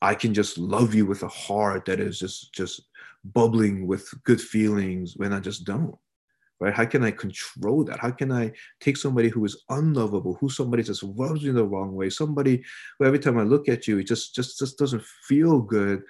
i 0.03 0.15
can 0.15 0.33
just 0.33 0.59
love 0.59 0.95
you 0.95 1.07
with 1.07 1.23
a 1.23 1.29
heart 1.29 1.85
that 1.85 2.01
is 2.01 2.19
just 2.19 2.53
just 2.53 2.83
bubbling 3.25 3.87
with 3.87 4.09
good 4.25 4.41
feelings 4.41 5.15
when 5.17 5.33
i 5.33 5.41
just 5.41 5.65
don't 5.65 5.97
right? 6.61 6.75
How 6.75 6.85
can 6.85 7.05
I 7.05 7.11
control 7.11 7.85
that? 7.85 7.99
How 7.99 8.11
can 8.11 8.33
I 8.33 8.53
take 8.81 8.97
somebody 8.97 9.29
who 9.29 9.45
is 9.45 9.63
unlovable, 9.69 10.35
who 10.35 10.49
somebody 10.49 10.83
just 10.83 11.05
rubs 11.17 11.43
you 11.43 11.53
the 11.53 11.65
wrong 11.65 11.95
way, 11.95 12.11
somebody 12.11 12.65
who 12.99 13.05
every 13.05 13.19
time 13.19 13.39
I 13.39 13.43
look 13.43 13.69
at 13.69 13.87
you, 13.87 13.99
it 13.99 14.07
just 14.07 14.35
just 14.35 14.59
just 14.59 14.79
doesn't 14.79 15.05
feel 15.29 15.61
good. 15.61 16.03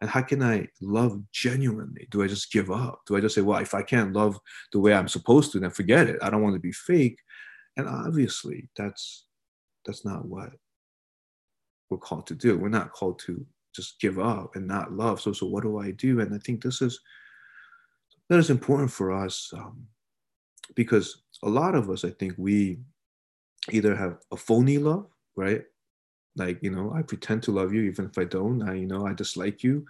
And 0.00 0.08
how 0.08 0.22
can 0.22 0.42
I 0.42 0.66
love 0.80 1.20
genuinely? 1.30 2.08
Do 2.10 2.22
I 2.22 2.26
just 2.26 2.50
give 2.50 2.70
up? 2.70 3.02
Do 3.06 3.16
I 3.16 3.20
just 3.20 3.34
say, 3.34 3.42
well, 3.42 3.58
if 3.58 3.74
I 3.74 3.82
can't 3.82 4.14
love 4.14 4.40
the 4.72 4.80
way 4.80 4.94
I'm 4.94 5.08
supposed 5.08 5.52
to, 5.52 5.60
then 5.60 5.70
forget 5.70 6.08
it. 6.08 6.18
I 6.22 6.30
don't 6.30 6.42
want 6.42 6.54
to 6.54 6.60
be 6.60 6.72
fake. 6.72 7.18
And 7.76 7.88
obviously, 7.88 8.68
that's 8.76 9.26
that's 9.84 10.04
not 10.04 10.26
what 10.26 10.50
we're 11.88 11.98
called 11.98 12.26
to 12.28 12.34
do. 12.34 12.58
We're 12.58 12.68
not 12.68 12.92
called 12.92 13.18
to 13.20 13.44
just 13.74 14.00
give 14.00 14.18
up 14.18 14.56
and 14.56 14.66
not 14.66 14.92
love. 14.92 15.20
So, 15.20 15.32
so 15.32 15.46
what 15.46 15.62
do 15.62 15.78
I 15.78 15.92
do? 15.92 16.20
And 16.20 16.34
I 16.34 16.38
think 16.38 16.62
this 16.62 16.82
is 16.82 17.00
that 18.28 18.38
is 18.38 18.50
important 18.50 18.90
for 18.90 19.12
us 19.12 19.50
um, 19.54 19.86
because 20.74 21.22
a 21.42 21.48
lot 21.48 21.74
of 21.74 21.90
us, 21.90 22.04
I 22.04 22.10
think, 22.10 22.34
we 22.36 22.78
either 23.70 23.94
have 23.94 24.18
a 24.30 24.36
phony 24.36 24.78
love, 24.78 25.06
right? 25.36 25.62
Like, 26.36 26.62
you 26.62 26.70
know, 26.70 26.92
I 26.94 27.02
pretend 27.02 27.42
to 27.44 27.52
love 27.52 27.72
you 27.72 27.82
even 27.82 28.06
if 28.06 28.16
I 28.18 28.24
don't. 28.24 28.62
I, 28.62 28.74
you 28.74 28.86
know, 28.86 29.06
I 29.06 29.14
dislike 29.14 29.64
you. 29.64 29.84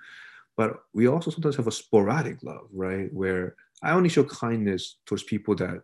But 0.57 0.83
we 0.95 1.07
also 1.07 1.31
sometimes 1.31 1.57
have 1.57 1.67
a 1.67 1.73
sporadic 1.73 2.43
love, 2.43 2.67
right? 2.73 3.13
Where 3.13 3.57
I 3.83 3.93
only 3.93 4.09
show 4.09 4.25
kindness 4.25 4.97
towards 5.07 5.23
people 5.23 5.55
that 5.57 5.83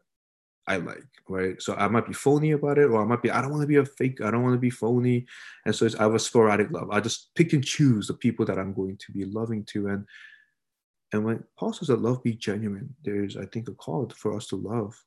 I 0.68 0.76
like, 0.78 1.04
right? 1.28 1.60
So 1.62 1.74
I 1.74 1.88
might 1.88 2.06
be 2.06 2.12
phony 2.12 2.52
about 2.52 2.78
it, 2.78 2.90
or 2.90 3.00
I 3.00 3.04
might 3.04 3.22
be, 3.22 3.30
I 3.30 3.40
don't 3.40 3.50
want 3.50 3.62
to 3.62 3.68
be 3.68 3.76
a 3.76 3.84
fake, 3.84 4.20
I 4.20 4.30
don't 4.30 4.42
want 4.42 4.54
to 4.54 4.60
be 4.60 4.70
phony. 4.70 5.26
And 5.64 5.74
so 5.74 5.86
it's, 5.86 5.94
I 5.94 6.02
have 6.02 6.14
a 6.14 6.18
sporadic 6.18 6.70
love. 6.70 6.90
I 6.90 7.00
just 7.00 7.34
pick 7.34 7.52
and 7.52 7.64
choose 7.64 8.08
the 8.08 8.14
people 8.14 8.44
that 8.46 8.58
I'm 8.58 8.72
going 8.72 8.96
to 8.96 9.12
be 9.12 9.24
loving 9.24 9.64
to. 9.66 9.88
And 9.88 10.06
and 11.12 11.24
when 11.24 11.44
Paul 11.56 11.72
says 11.72 11.88
that 11.88 12.02
love 12.02 12.22
be 12.22 12.34
genuine, 12.34 12.94
there's, 13.04 13.36
I 13.36 13.46
think, 13.46 13.68
a 13.68 13.72
call 13.74 14.10
for 14.10 14.36
us 14.36 14.48
to 14.48 14.56
love 14.56 15.00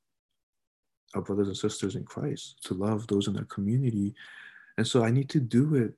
our 1.14 1.22
brothers 1.22 1.48
and 1.48 1.58
sisters 1.58 1.96
in 1.96 2.06
Christ, 2.06 2.58
to 2.66 2.74
love 2.74 3.06
those 3.08 3.28
in 3.28 3.38
our 3.38 3.46
community. 3.46 4.16
And 4.78 4.88
so 4.88 5.04
I 5.04 5.12
need 5.12 5.30
to 5.32 5.40
do 5.40 5.76
it 5.76 5.94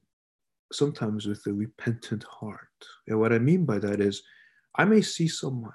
sometimes 0.74 1.27
with 1.27 1.46
a 1.48 1.53
repentant 1.53 2.24
heart. 2.24 2.68
And 3.08 3.20
what 3.20 3.34
I 3.34 3.39
mean 3.39 3.65
by 3.65 3.77
that 3.80 4.00
is 4.00 4.24
I 4.75 4.86
may 4.86 5.01
see 5.01 5.27
someone 5.27 5.74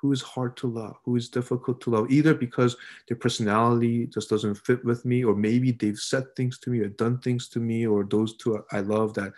who 0.00 0.12
is 0.12 0.22
hard 0.22 0.56
to 0.56 0.66
love, 0.66 0.96
who 1.04 1.16
is 1.16 1.28
difficult 1.28 1.80
to 1.82 1.90
love, 1.90 2.10
either 2.10 2.34
because 2.34 2.76
their 3.08 3.16
personality 3.16 4.06
just 4.06 4.30
doesn't 4.30 4.54
fit 4.54 4.84
with 4.84 5.04
me, 5.04 5.24
or 5.24 5.34
maybe 5.34 5.72
they've 5.72 5.98
said 5.98 6.24
things 6.34 6.58
to 6.58 6.70
me 6.70 6.80
or 6.80 6.88
done 6.88 7.18
things 7.18 7.48
to 7.48 7.60
me, 7.60 7.86
or 7.86 8.04
those 8.04 8.36
two 8.36 8.64
I 8.72 8.80
love 8.80 9.14
that 9.14 9.32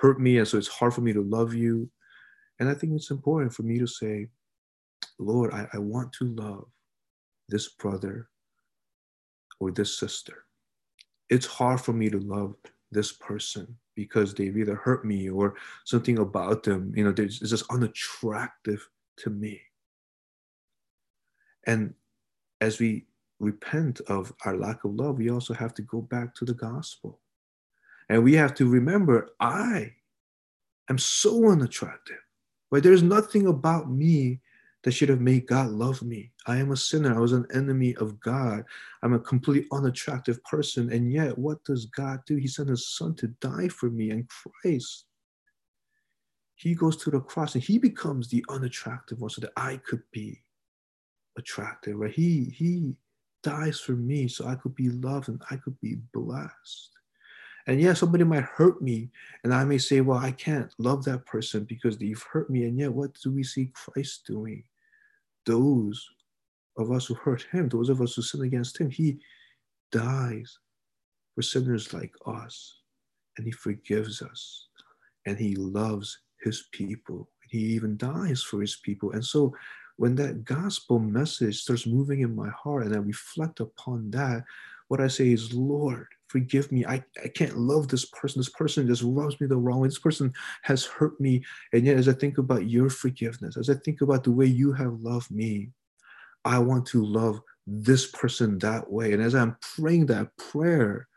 hurt 0.00 0.20
me. 0.20 0.38
And 0.38 0.48
so 0.48 0.58
it's 0.58 0.68
hard 0.68 0.94
for 0.94 1.02
me 1.02 1.12
to 1.12 1.22
love 1.22 1.54
you. 1.54 1.90
And 2.58 2.68
I 2.68 2.74
think 2.74 2.94
it's 2.94 3.10
important 3.10 3.52
for 3.52 3.62
me 3.62 3.78
to 3.78 3.86
say, 3.86 4.28
Lord, 5.18 5.52
I, 5.52 5.66
I 5.72 5.78
want 5.78 6.12
to 6.14 6.24
love 6.24 6.66
this 7.48 7.68
brother 7.68 8.28
or 9.60 9.70
this 9.70 9.98
sister. 9.98 10.44
It's 11.30 11.46
hard 11.46 11.80
for 11.80 11.92
me 11.92 12.08
to 12.10 12.18
love 12.18 12.54
this 12.90 13.12
person 13.12 13.76
because 13.94 14.32
they've 14.32 14.56
either 14.56 14.76
hurt 14.76 15.04
me 15.04 15.28
or 15.28 15.54
something 15.84 16.18
about 16.18 16.62
them, 16.62 16.92
you 16.96 17.04
know, 17.04 17.12
it's 17.16 17.40
just 17.40 17.64
unattractive 17.70 18.88
to 19.18 19.30
me. 19.30 19.60
And 21.68 21.94
as 22.60 22.80
we 22.80 23.04
repent 23.38 24.00
of 24.08 24.32
our 24.44 24.56
lack 24.56 24.82
of 24.84 24.94
love, 24.94 25.18
we 25.18 25.30
also 25.30 25.54
have 25.54 25.74
to 25.74 25.82
go 25.82 26.00
back 26.00 26.34
to 26.36 26.44
the 26.44 26.54
gospel. 26.54 27.20
And 28.08 28.24
we 28.24 28.34
have 28.34 28.54
to 28.54 28.68
remember, 28.68 29.30
I 29.38 29.92
am 30.88 30.98
so 30.98 31.50
unattractive. 31.50 32.16
Right? 32.70 32.82
There's 32.82 33.02
nothing 33.02 33.46
about 33.46 33.90
me 33.90 34.40
that 34.82 34.92
should 34.92 35.10
have 35.10 35.20
made 35.20 35.46
God 35.46 35.70
love 35.70 36.02
me. 36.02 36.32
I 36.46 36.56
am 36.56 36.72
a 36.72 36.76
sinner. 36.76 37.14
I 37.14 37.18
was 37.18 37.32
an 37.32 37.46
enemy 37.52 37.94
of 37.96 38.18
God. 38.20 38.64
I'm 39.02 39.12
a 39.12 39.18
completely 39.18 39.68
unattractive 39.70 40.42
person. 40.44 40.90
And 40.90 41.12
yet, 41.12 41.36
what 41.36 41.62
does 41.64 41.84
God 41.86 42.20
do? 42.26 42.36
He 42.36 42.48
sent 42.48 42.70
his 42.70 42.88
son 42.88 43.14
to 43.16 43.28
die 43.40 43.68
for 43.68 43.90
me. 43.90 44.10
And 44.10 44.26
Christ, 44.28 45.04
he 46.54 46.74
goes 46.74 46.96
to 46.98 47.10
the 47.10 47.20
cross 47.20 47.54
and 47.54 47.62
he 47.62 47.78
becomes 47.78 48.28
the 48.28 48.44
unattractive 48.48 49.20
one 49.20 49.30
so 49.30 49.42
that 49.42 49.52
I 49.56 49.76
could 49.76 50.02
be 50.12 50.42
attractive. 51.38 51.96
Right? 51.96 52.12
He, 52.12 52.52
he 52.54 52.94
dies 53.42 53.80
for 53.80 53.92
me 53.92 54.28
so 54.28 54.46
I 54.46 54.56
could 54.56 54.74
be 54.74 54.90
loved 54.90 55.28
and 55.28 55.40
I 55.50 55.56
could 55.56 55.80
be 55.80 55.96
blessed. 56.12 56.90
And 57.68 57.80
yeah, 57.80 57.92
somebody 57.92 58.24
might 58.24 58.44
hurt 58.44 58.80
me, 58.80 59.10
and 59.44 59.52
I 59.52 59.62
may 59.62 59.76
say, 59.76 60.00
Well, 60.00 60.16
I 60.16 60.30
can't 60.30 60.72
love 60.78 61.04
that 61.04 61.26
person 61.26 61.64
because 61.64 61.98
they've 61.98 62.24
hurt 62.32 62.48
me. 62.48 62.64
And 62.64 62.78
yet, 62.78 62.92
what 62.92 63.12
do 63.22 63.30
we 63.30 63.44
see 63.44 63.70
Christ 63.74 64.24
doing? 64.26 64.64
Those 65.44 66.02
of 66.78 66.90
us 66.90 67.06
who 67.06 67.14
hurt 67.14 67.46
him, 67.52 67.68
those 67.68 67.90
of 67.90 68.00
us 68.00 68.14
who 68.14 68.22
sin 68.22 68.40
against 68.40 68.80
him, 68.80 68.90
he 68.90 69.18
dies 69.92 70.58
for 71.34 71.42
sinners 71.42 71.92
like 71.92 72.14
us, 72.26 72.78
and 73.36 73.46
he 73.46 73.52
forgives 73.52 74.22
us, 74.22 74.68
and 75.26 75.36
he 75.38 75.54
loves 75.54 76.20
his 76.40 76.68
people. 76.72 77.28
He 77.50 77.58
even 77.58 77.98
dies 77.98 78.42
for 78.42 78.62
his 78.62 78.76
people. 78.76 79.12
And 79.12 79.24
so, 79.24 79.54
when 79.98 80.14
that 80.14 80.44
gospel 80.44 81.00
message 81.00 81.60
starts 81.60 81.84
moving 81.84 82.20
in 82.20 82.34
my 82.34 82.48
heart 82.50 82.86
and 82.86 82.94
I 82.94 82.98
reflect 82.98 83.58
upon 83.58 84.12
that, 84.12 84.44
what 84.86 85.00
I 85.00 85.08
say 85.08 85.32
is, 85.32 85.52
Lord, 85.52 86.06
forgive 86.28 86.70
me. 86.70 86.86
I, 86.86 87.04
I 87.22 87.28
can't 87.28 87.58
love 87.58 87.88
this 87.88 88.04
person. 88.04 88.38
This 88.38 88.48
person 88.48 88.86
just 88.86 89.02
rubs 89.04 89.40
me 89.40 89.48
the 89.48 89.56
wrong 89.56 89.80
way. 89.80 89.88
This 89.88 89.98
person 89.98 90.32
has 90.62 90.84
hurt 90.84 91.20
me. 91.20 91.44
And 91.72 91.84
yet, 91.84 91.96
as 91.96 92.08
I 92.08 92.12
think 92.12 92.38
about 92.38 92.68
your 92.68 92.88
forgiveness, 92.90 93.56
as 93.56 93.68
I 93.68 93.74
think 93.74 94.00
about 94.00 94.22
the 94.22 94.30
way 94.30 94.46
you 94.46 94.72
have 94.72 95.00
loved 95.00 95.32
me, 95.32 95.70
I 96.44 96.60
want 96.60 96.86
to 96.86 97.04
love 97.04 97.40
this 97.66 98.06
person 98.06 98.56
that 98.60 98.90
way. 98.90 99.12
And 99.12 99.22
as 99.22 99.34
I'm 99.34 99.56
praying 99.76 100.06
that 100.06 100.34
prayer, 100.36 101.08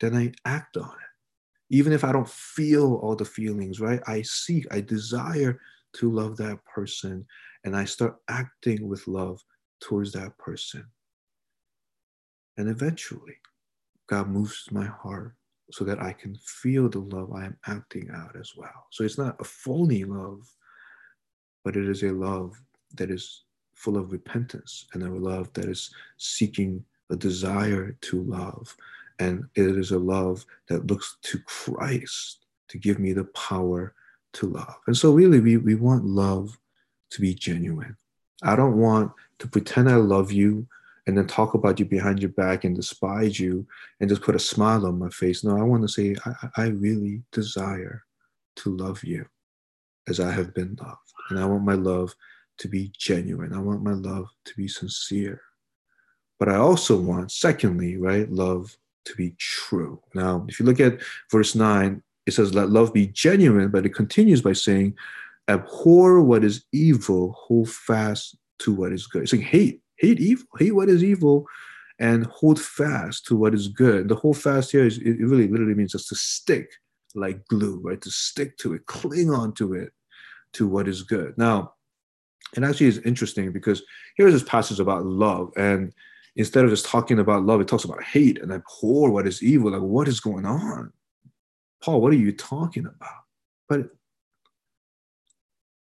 then 0.00 0.16
I 0.16 0.32
act 0.44 0.76
on 0.76 0.90
it. 0.90 1.74
Even 1.74 1.92
if 1.92 2.04
I 2.04 2.12
don't 2.12 2.30
feel 2.30 2.94
all 2.94 3.16
the 3.16 3.24
feelings, 3.24 3.80
right? 3.80 4.00
I 4.06 4.22
seek, 4.22 4.64
I 4.70 4.80
desire 4.80 5.60
to 5.94 6.10
love 6.10 6.36
that 6.36 6.64
person. 6.64 7.26
And 7.64 7.76
I 7.76 7.84
start 7.84 8.16
acting 8.28 8.88
with 8.88 9.06
love 9.08 9.42
towards 9.80 10.12
that 10.12 10.36
person. 10.38 10.84
And 12.56 12.68
eventually, 12.68 13.36
God 14.08 14.28
moves 14.28 14.66
my 14.70 14.86
heart 14.86 15.34
so 15.70 15.84
that 15.84 16.02
I 16.02 16.12
can 16.12 16.34
feel 16.36 16.88
the 16.88 17.00
love 17.00 17.32
I 17.32 17.44
am 17.44 17.56
acting 17.66 18.10
out 18.14 18.36
as 18.38 18.52
well. 18.56 18.86
So 18.90 19.04
it's 19.04 19.18
not 19.18 19.40
a 19.40 19.44
phony 19.44 20.04
love, 20.04 20.48
but 21.64 21.76
it 21.76 21.88
is 21.88 22.02
a 22.02 22.12
love 22.12 22.60
that 22.94 23.10
is 23.10 23.44
full 23.74 23.96
of 23.96 24.12
repentance 24.12 24.86
and 24.94 25.02
a 25.02 25.10
love 25.10 25.52
that 25.52 25.66
is 25.66 25.90
seeking 26.16 26.82
a 27.10 27.16
desire 27.16 27.96
to 28.00 28.22
love. 28.22 28.74
And 29.18 29.44
it 29.54 29.76
is 29.76 29.90
a 29.90 29.98
love 29.98 30.44
that 30.68 30.86
looks 30.86 31.16
to 31.22 31.38
Christ 31.40 32.46
to 32.68 32.78
give 32.78 32.98
me 32.98 33.12
the 33.12 33.24
power 33.24 33.94
to 34.34 34.46
love. 34.46 34.76
And 34.86 34.96
so, 34.96 35.12
really, 35.12 35.40
we, 35.40 35.56
we 35.56 35.74
want 35.74 36.04
love 36.04 36.58
to 37.10 37.20
be 37.20 37.34
genuine. 37.34 37.96
I 38.42 38.56
don't 38.56 38.78
want 38.78 39.12
to 39.40 39.48
pretend 39.48 39.88
I 39.88 39.96
love 39.96 40.32
you 40.32 40.66
and 41.06 41.16
then 41.16 41.26
talk 41.26 41.54
about 41.54 41.78
you 41.78 41.86
behind 41.86 42.20
your 42.20 42.30
back 42.30 42.64
and 42.64 42.76
despise 42.76 43.40
you 43.40 43.66
and 43.98 44.08
just 44.08 44.22
put 44.22 44.36
a 44.36 44.38
smile 44.40 44.86
on 44.86 44.98
my 44.98 45.08
face. 45.08 45.42
No, 45.42 45.56
I 45.56 45.62
want 45.62 45.82
to 45.82 45.88
say, 45.88 46.14
I, 46.24 46.64
I 46.64 46.66
really 46.68 47.22
desire 47.32 48.04
to 48.56 48.76
love 48.76 49.02
you 49.02 49.26
as 50.06 50.20
I 50.20 50.30
have 50.30 50.54
been 50.54 50.76
loved. 50.80 50.98
And 51.30 51.38
I 51.38 51.44
want 51.46 51.64
my 51.64 51.74
love 51.74 52.14
to 52.58 52.68
be 52.68 52.92
genuine. 52.96 53.52
I 53.52 53.58
want 53.58 53.82
my 53.82 53.92
love 53.92 54.28
to 54.44 54.54
be 54.54 54.68
sincere. 54.68 55.40
But 56.38 56.48
I 56.48 56.56
also 56.56 57.00
want, 57.00 57.32
secondly, 57.32 57.96
right, 57.96 58.30
love 58.30 58.76
to 59.06 59.14
be 59.16 59.34
true. 59.38 60.00
Now, 60.14 60.44
if 60.48 60.60
you 60.60 60.66
look 60.66 60.80
at 60.80 61.00
verse 61.30 61.54
9, 61.54 62.02
it 62.26 62.32
says, 62.32 62.54
Let 62.54 62.70
love 62.70 62.92
be 62.92 63.06
genuine, 63.06 63.68
but 63.68 63.86
it 63.86 63.94
continues 63.94 64.42
by 64.42 64.52
saying, 64.52 64.94
Abhor 65.48 66.22
what 66.22 66.44
is 66.44 66.64
evil, 66.72 67.34
hold 67.38 67.70
fast 67.70 68.36
to 68.60 68.74
what 68.74 68.92
is 68.92 69.06
good. 69.06 69.22
It's 69.22 69.30
saying 69.30 69.44
hate 69.44 69.80
hate 69.98 70.20
evil, 70.20 70.46
hate 70.58 70.74
what 70.74 70.88
is 70.88 71.04
evil, 71.04 71.46
and 71.98 72.26
hold 72.26 72.60
fast 72.60 73.26
to 73.26 73.36
what 73.36 73.54
is 73.54 73.68
good. 73.68 74.08
The 74.08 74.14
hold 74.14 74.38
fast 74.38 74.72
here 74.72 74.86
is 74.86 74.98
it 74.98 75.18
really 75.20 75.48
literally 75.48 75.74
means 75.74 75.92
just 75.92 76.08
to 76.08 76.14
stick 76.14 76.70
like 77.14 77.44
glue, 77.48 77.80
right? 77.82 78.00
To 78.00 78.10
stick 78.10 78.56
to 78.58 78.74
it, 78.74 78.86
cling 78.86 79.30
on 79.30 79.52
to 79.54 79.74
it, 79.74 79.92
to 80.54 80.68
what 80.68 80.88
is 80.88 81.02
good. 81.02 81.36
Now, 81.36 81.74
it 82.56 82.62
actually 82.62 82.86
is 82.86 82.98
interesting 82.98 83.52
because 83.52 83.82
here's 84.16 84.32
this 84.32 84.42
passage 84.42 84.80
about 84.80 85.04
love, 85.04 85.52
and 85.56 85.92
instead 86.36 86.64
of 86.64 86.70
just 86.70 86.86
talking 86.86 87.18
about 87.18 87.44
love, 87.44 87.60
it 87.60 87.68
talks 87.68 87.84
about 87.84 88.02
hate 88.02 88.40
and 88.40 88.52
abhor 88.52 89.10
what 89.10 89.26
is 89.26 89.42
evil. 89.42 89.72
Like, 89.72 89.82
what 89.82 90.08
is 90.08 90.20
going 90.20 90.46
on? 90.46 90.92
Paul, 91.82 92.00
what 92.00 92.12
are 92.12 92.16
you 92.16 92.32
talking 92.32 92.86
about? 92.86 93.24
But 93.68 93.90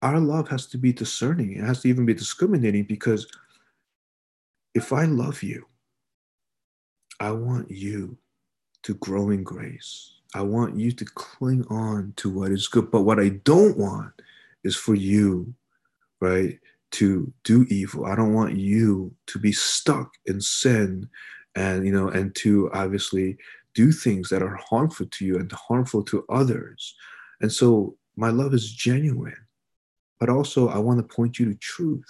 our 0.06 0.20
love 0.20 0.48
has 0.50 0.68
to 0.68 0.78
be 0.78 0.94
discerning. 0.94 1.54
It 1.54 1.64
has 1.64 1.82
to 1.82 1.90
even 1.90 2.06
be 2.06 2.14
discriminating 2.14 2.84
because 2.84 3.26
if 4.76 4.94
I 4.94 5.06
love 5.06 5.42
you, 5.42 5.66
I 7.20 7.32
want 7.32 7.72
you 7.72 8.16
to 8.84 8.94
grow 8.96 9.32
in 9.32 9.44
grace. 9.44 10.14
I 10.36 10.42
want 10.44 10.76
you 10.78 10.92
to 10.92 11.06
cling 11.06 11.66
on 11.72 12.14
to 12.18 12.30
what 12.30 12.52
is 12.52 12.68
good. 12.68 12.92
But 12.92 13.02
what 13.02 13.20
I 13.20 13.30
don't 13.30 13.78
want 13.80 14.12
is 14.64 14.76
for 14.76 14.94
you, 14.94 15.52
right, 16.22 16.60
to 16.92 17.34
do 17.44 17.66
evil. 17.70 18.06
I 18.06 18.16
don't 18.16 18.34
want 18.34 18.56
you 18.56 19.12
to 19.26 19.40
be 19.40 19.52
stuck 19.54 20.12
in 20.28 20.40
sin 20.40 21.10
and, 21.56 21.84
you 21.84 21.92
know, 21.92 22.10
and 22.10 22.36
to 22.36 22.70
obviously 22.74 23.38
do 23.74 23.92
things 23.92 24.30
that 24.30 24.44
are 24.44 24.60
harmful 24.70 25.08
to 25.08 25.26
you 25.26 25.38
and 25.38 25.52
harmful 25.52 26.04
to 26.04 26.26
others. 26.30 26.96
And 27.42 27.52
so 27.52 27.98
my 28.16 28.30
love 28.30 28.54
is 28.54 28.72
genuine, 28.72 29.45
but 30.20 30.30
also 30.30 30.70
I 30.70 30.78
want 30.78 31.00
to 31.00 31.16
point 31.16 31.40
you 31.40 31.46
to 31.46 31.56
truth. 31.56 32.06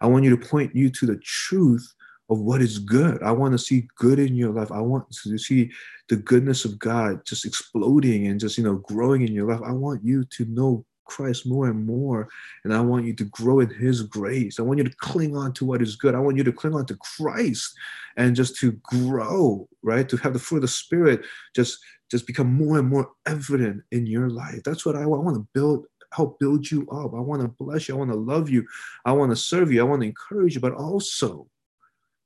I 0.00 0.06
want 0.06 0.24
you 0.24 0.36
to 0.36 0.48
point 0.48 0.74
you 0.74 0.90
to 0.90 1.06
the 1.06 1.16
truth 1.16 1.94
of 2.30 2.38
what 2.38 2.62
is 2.62 2.78
good. 2.78 3.22
I 3.22 3.32
want 3.32 3.52
to 3.52 3.58
see 3.58 3.88
good 3.96 4.18
in 4.18 4.34
your 4.34 4.52
life. 4.52 4.70
I 4.70 4.80
want 4.80 5.10
to 5.10 5.38
see 5.38 5.70
the 6.08 6.16
goodness 6.16 6.64
of 6.64 6.78
God 6.78 7.26
just 7.26 7.44
exploding 7.44 8.28
and 8.28 8.38
just, 8.38 8.56
you 8.56 8.64
know, 8.64 8.76
growing 8.76 9.22
in 9.22 9.32
your 9.32 9.50
life. 9.50 9.60
I 9.64 9.72
want 9.72 10.04
you 10.04 10.24
to 10.24 10.44
know 10.46 10.84
Christ 11.10 11.44
more 11.44 11.66
and 11.66 11.84
more. 11.84 12.28
And 12.64 12.72
I 12.72 12.80
want 12.80 13.04
you 13.04 13.14
to 13.14 13.24
grow 13.24 13.58
in 13.58 13.68
his 13.68 14.02
grace. 14.02 14.60
I 14.60 14.62
want 14.62 14.78
you 14.78 14.84
to 14.84 14.96
cling 14.98 15.36
on 15.36 15.52
to 15.54 15.64
what 15.64 15.82
is 15.82 15.96
good. 15.96 16.14
I 16.14 16.20
want 16.20 16.36
you 16.36 16.44
to 16.44 16.52
cling 16.52 16.74
on 16.74 16.86
to 16.86 16.96
Christ 16.96 17.74
and 18.16 18.36
just 18.36 18.56
to 18.60 18.72
grow, 18.84 19.68
right? 19.82 20.08
To 20.08 20.16
have 20.18 20.32
the 20.32 20.38
fruit 20.38 20.58
of 20.58 20.62
the 20.62 20.68
spirit 20.68 21.24
just 21.54 21.78
just 22.10 22.26
become 22.26 22.52
more 22.52 22.78
and 22.78 22.88
more 22.88 23.08
evident 23.26 23.82
in 23.92 24.04
your 24.04 24.30
life. 24.30 24.60
That's 24.64 24.84
what 24.84 24.96
I 24.96 25.06
want. 25.06 25.22
I 25.22 25.24
want 25.24 25.36
to 25.36 25.48
build 25.54 25.86
help 26.12 26.38
build 26.38 26.70
you 26.70 26.82
up. 26.90 27.14
I 27.14 27.20
want 27.20 27.42
to 27.42 27.48
bless 27.48 27.88
you. 27.88 27.94
I 27.94 27.98
want 27.98 28.10
to 28.10 28.16
love 28.16 28.50
you. 28.50 28.66
I 29.04 29.12
want 29.12 29.30
to 29.30 29.36
serve 29.36 29.72
you. 29.72 29.80
I 29.80 29.84
want 29.84 30.02
to 30.02 30.08
encourage 30.08 30.54
you, 30.54 30.60
but 30.60 30.74
also, 30.74 31.46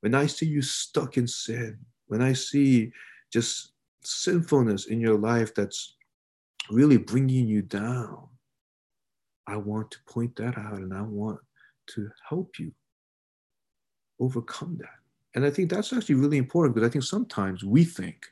when 0.01 0.15
I 0.15 0.27
see 0.27 0.47
you 0.47 0.63
stuck 0.63 1.17
in 1.17 1.27
sin, 1.27 1.79
when 2.07 2.23
I 2.23 2.33
see 2.33 2.93
just 3.33 3.73
sinfulness 4.03 4.87
in 4.87 5.01
your 5.01 5.19
life 5.19 5.55
that's 5.55 5.97
really 6.71 6.99
bringing 6.99 7.47
you 7.47 7.63
down, 7.63 8.29
I 9.47 9.57
want 9.57 9.91
to 9.93 9.99
point 10.07 10.37
that 10.37 10.57
out 10.57 10.79
and 10.79 10.95
I 10.95 11.03
want 11.03 11.41
to 11.89 12.09
help 12.29 12.59
you 12.59 12.73
overcome 14.21 14.77
that. 14.81 14.89
And 15.35 15.45
I 15.45 15.51
think 15.51 15.71
that's 15.71 15.93
actually 15.93 16.15
really 16.15 16.39
important 16.39 16.75
because 16.75 16.89
I 16.89 16.93
think 16.93 17.05
sometimes 17.05 17.65
we 17.65 17.85
think 17.85 18.27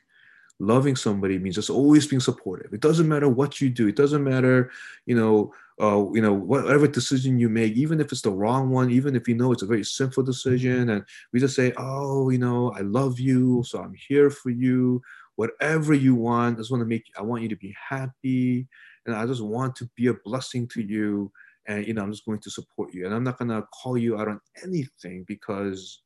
loving 0.65 0.95
somebody 0.95 1.37
means 1.37 1.55
just 1.55 1.69
always 1.69 2.07
being 2.07 2.19
supportive. 2.19 2.73
It 2.73 2.81
doesn't 2.81 3.07
matter 3.07 3.29
what 3.29 3.61
you 3.61 3.69
do. 3.69 3.87
It 3.87 3.95
doesn't 3.95 4.23
matter, 4.23 4.71
you 5.05 5.15
know, 5.15 5.53
uh, 5.81 6.05
you 6.13 6.21
know, 6.21 6.33
whatever 6.33 6.87
decision 6.87 7.39
you 7.39 7.49
make, 7.49 7.73
even 7.73 7.99
if 7.99 8.11
it's 8.11 8.21
the 8.21 8.31
wrong 8.31 8.69
one, 8.69 8.91
even 8.91 9.15
if 9.15 9.27
you 9.27 9.35
know 9.35 9.51
it's 9.51 9.63
a 9.63 9.67
very 9.67 9.83
simple 9.83 10.21
decision, 10.23 10.89
and 10.89 11.03
we 11.31 11.39
just 11.39 11.55
say, 11.55 11.73
"Oh, 11.77 12.29
you 12.29 12.37
know, 12.37 12.71
I 12.71 12.81
love 12.81 13.19
you, 13.19 13.63
so 13.63 13.79
I'm 13.79 13.95
here 13.95 14.29
for 14.29 14.51
you. 14.51 15.01
Whatever 15.35 15.95
you 15.95 16.13
want, 16.13 16.57
I 16.57 16.59
just 16.59 16.71
want 16.71 16.81
to 16.81 16.85
make. 16.85 17.05
I 17.17 17.23
want 17.23 17.41
you 17.41 17.49
to 17.49 17.55
be 17.55 17.75
happy, 17.89 18.67
and 19.05 19.15
I 19.15 19.25
just 19.25 19.41
want 19.41 19.75
to 19.77 19.89
be 19.95 20.07
a 20.07 20.13
blessing 20.13 20.67
to 20.69 20.81
you." 20.81 21.31
And 21.65 21.87
you 21.87 21.93
know, 21.93 22.03
I'm 22.03 22.11
just 22.11 22.25
going 22.25 22.39
to 22.39 22.51
support 22.51 22.93
you, 22.93 23.05
and 23.05 23.15
I'm 23.15 23.23
not 23.23 23.39
gonna 23.39 23.63
call 23.73 23.97
you 23.97 24.17
out 24.19 24.27
on 24.27 24.39
anything 24.63 25.23
because 25.27 26.03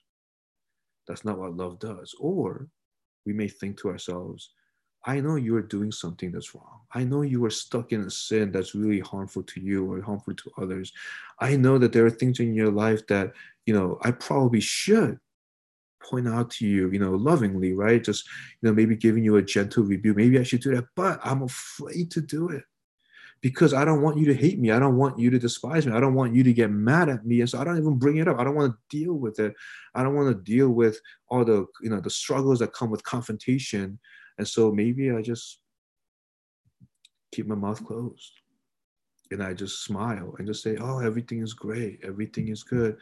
that's 1.07 1.25
not 1.25 1.39
what 1.39 1.55
love 1.55 1.79
does. 1.79 2.15
Or 2.19 2.67
we 3.27 3.33
may 3.33 3.49
think 3.49 3.77
to 3.77 3.89
ourselves, 3.89 4.51
I 5.05 5.19
know 5.19 5.35
you 5.35 5.55
are 5.57 5.61
doing 5.61 5.91
something 5.91 6.31
that's 6.31 6.55
wrong. 6.55 6.79
I 6.93 7.03
know 7.03 7.21
you 7.21 7.43
are 7.45 7.49
stuck 7.49 7.91
in 7.91 8.01
a 8.01 8.09
sin 8.09 8.51
that's 8.51 8.73
really 8.73 9.01
harmful 9.01 9.43
to 9.43 9.61
you 9.61 9.91
or 9.91 10.01
harmful 10.01 10.33
to 10.33 10.51
others. 10.57 10.91
I 11.39 11.57
know 11.57 11.77
that 11.77 11.93
there 11.93 12.05
are 12.05 12.09
things 12.09 12.39
in 12.39 12.55
your 12.55 12.71
life 12.71 13.05
that, 13.07 13.33
you 13.65 13.73
know, 13.73 13.99
I 14.01 14.11
probably 14.11 14.61
should 14.61 15.19
point 16.01 16.27
out 16.27 16.49
to 16.51 16.65
you, 16.65 16.89
you 16.89 16.99
know, 16.99 17.11
lovingly, 17.11 17.73
right? 17.73 18.03
Just, 18.03 18.27
you 18.61 18.69
know, 18.69 18.73
maybe 18.73 18.95
giving 18.95 19.23
you 19.23 19.35
a 19.35 19.41
gentle 19.41 19.83
review. 19.83 20.13
Maybe 20.13 20.39
I 20.39 20.43
should 20.43 20.61
do 20.61 20.73
that, 20.75 20.85
but 20.95 21.19
I'm 21.23 21.43
afraid 21.43 22.09
to 22.11 22.21
do 22.21 22.49
it 22.49 22.63
because 23.41 23.73
I 23.73 23.85
don't 23.85 24.01
want 24.01 24.17
you 24.17 24.25
to 24.25 24.33
hate 24.33 24.59
me. 24.59 24.71
I 24.71 24.79
don't 24.79 24.97
want 24.97 25.19
you 25.19 25.29
to 25.29 25.39
despise 25.39 25.85
me. 25.85 25.93
I 25.93 25.99
don't 25.99 26.15
want 26.15 26.33
you 26.33 26.43
to 26.43 26.53
get 26.53 26.71
mad 26.71 27.09
at 27.09 27.25
me. 27.25 27.41
And 27.41 27.49
so 27.49 27.59
I 27.59 27.63
don't 27.63 27.77
even 27.77 27.97
bring 27.97 28.17
it 28.17 28.27
up. 28.27 28.39
I 28.39 28.43
don't 28.43 28.55
want 28.55 28.73
to 28.73 28.97
deal 28.97 29.13
with 29.13 29.39
it. 29.39 29.53
I 29.93 30.03
don't 30.03 30.15
want 30.15 30.29
to 30.29 30.51
deal 30.51 30.69
with 30.69 30.99
all 31.29 31.45
the, 31.45 31.65
you 31.81 31.89
know, 31.89 31.99
the 31.99 32.09
struggles 32.09 32.59
that 32.59 32.73
come 32.73 32.89
with 32.89 33.03
confrontation. 33.03 33.99
And 34.37 34.47
so 34.47 34.71
maybe 34.71 35.11
I 35.11 35.21
just 35.21 35.59
keep 37.31 37.47
my 37.47 37.55
mouth 37.55 37.83
closed 37.85 38.31
and 39.31 39.43
I 39.43 39.53
just 39.53 39.83
smile 39.83 40.35
and 40.37 40.47
just 40.47 40.63
say, 40.63 40.77
oh, 40.79 40.99
everything 40.99 41.41
is 41.41 41.53
great. 41.53 41.99
Everything 42.03 42.47
is 42.47 42.63
good. 42.63 42.97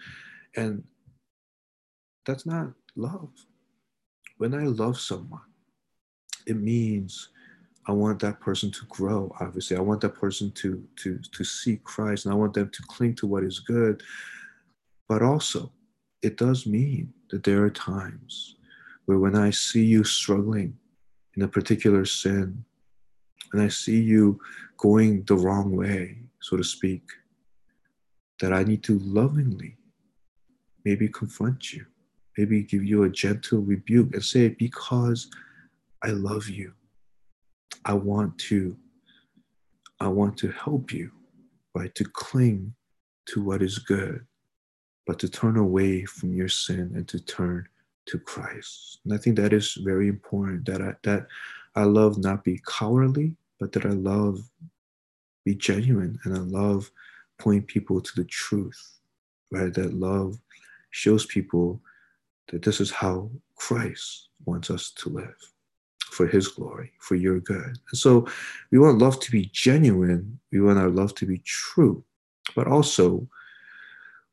And 0.56 0.84
that's 2.26 2.46
not 2.46 2.74
love. 2.96 3.30
When 4.38 4.54
I 4.54 4.66
love 4.66 5.00
someone, 5.00 5.42
it 6.46 6.58
means 6.58 7.30
I 7.88 7.92
want 7.92 8.20
that 8.22 8.40
person 8.40 8.72
to 8.72 8.86
grow. 8.88 9.36
Obviously, 9.40 9.78
I 9.78 9.82
want 9.82 10.02
that 10.02 10.16
person 10.16 10.52
to 10.52 10.84
to 10.98 11.20
to 11.20 11.44
see 11.44 11.78
Christ, 11.84 12.26
and 12.26 12.34
I 12.34 12.38
want 12.38 12.54
them 12.54 12.70
to 12.70 12.84
cling 12.88 13.16
to 13.16 13.28
what 13.28 13.44
is 13.44 13.60
good. 13.60 14.02
But 15.08 15.22
also, 15.22 15.72
it 16.22 16.38
does 16.38 16.66
mean 16.66 17.14
that 17.30 17.44
there 17.44 17.64
are 17.64 17.70
times 17.70 18.56
where 19.06 19.20
when 19.20 19.36
I 19.36 19.52
see 19.52 19.86
you 19.86 20.04
struggling 20.04 20.78
in 21.36 21.44
a 21.44 21.48
particular 21.48 22.06
sin, 22.06 22.66
and 23.54 23.62
I 23.62 23.68
see 23.68 24.02
you 24.02 24.40
going 24.78 25.24
the 25.26 25.36
wrong 25.36 25.76
way, 25.76 26.18
so 26.42 26.58
to 26.58 26.64
speak, 26.64 27.04
that 28.40 28.52
I 28.52 28.64
need 28.64 28.84
to 28.84 28.98
lovingly 29.00 29.78
maybe 30.84 31.08
confront 31.08 31.74
you, 31.74 31.86
maybe 32.38 32.64
give 32.64 32.84
you 32.84 33.04
a 33.04 33.10
gentle 33.10 33.60
rebuke 33.60 34.14
and 34.14 34.24
say, 34.24 34.50
because 34.50 35.30
I 36.04 36.10
love 36.10 36.48
you 36.48 36.74
I 37.86 37.94
want 37.94 38.38
to 38.50 38.78
I 40.00 40.08
want 40.08 40.38
to 40.40 40.52
help 40.52 40.92
you, 40.92 41.12
right? 41.74 41.94
To 41.96 42.04
cling 42.04 42.74
to 43.28 43.42
what 43.42 43.62
is 43.62 43.80
good, 43.80 44.26
but 45.08 45.20
to 45.20 45.30
turn 45.30 45.58
away 45.58 46.04
from 46.04 46.34
your 46.34 46.50
sin 46.50 46.92
and 46.96 47.08
to 47.08 47.20
turn 47.20 47.68
to 48.08 48.20
Christ. 48.20 49.00
And 49.04 49.14
I 49.14 49.18
think 49.18 49.38
that 49.38 49.54
is 49.54 49.74
very 49.84 50.08
important 50.08 50.66
that 50.66 50.82
I 50.82 50.96
that 51.04 51.28
I 51.76 51.84
love 51.84 52.18
not 52.18 52.44
be 52.44 52.62
cowardly, 52.68 53.36
but 53.60 53.72
that 53.74 53.86
I 53.86 53.90
love 53.90 54.40
be 55.46 55.56
genuine 55.56 56.20
and 56.24 56.36
I 56.36 56.40
love 56.40 56.92
point 57.38 57.68
people 57.68 58.02
to 58.02 58.12
the 58.16 58.26
truth, 58.26 59.00
right? 59.52 59.74
That 59.74 59.94
love 59.94 60.40
shows 60.92 61.26
people 61.26 61.82
that 62.52 62.64
this 62.64 62.82
is 62.82 62.92
how 62.92 63.30
Christ 63.56 64.30
wants 64.46 64.70
us 64.70 64.92
to 64.98 65.10
live 65.10 65.55
for 66.16 66.26
his 66.26 66.48
glory, 66.48 66.92
for 67.00 67.16
your 67.16 67.42
good. 67.42 67.78
And 67.90 67.98
so 67.98 68.26
we 68.72 68.80
want 68.80 69.00
love 69.00 69.20
to 69.20 69.32
be 69.32 69.50
genuine. 69.52 70.40
We 70.52 70.62
want 70.62 70.80
our 70.80 70.90
love 70.90 71.14
to 71.16 71.26
be 71.26 71.40
true. 71.40 72.04
But 72.56 72.68
also, 72.68 73.28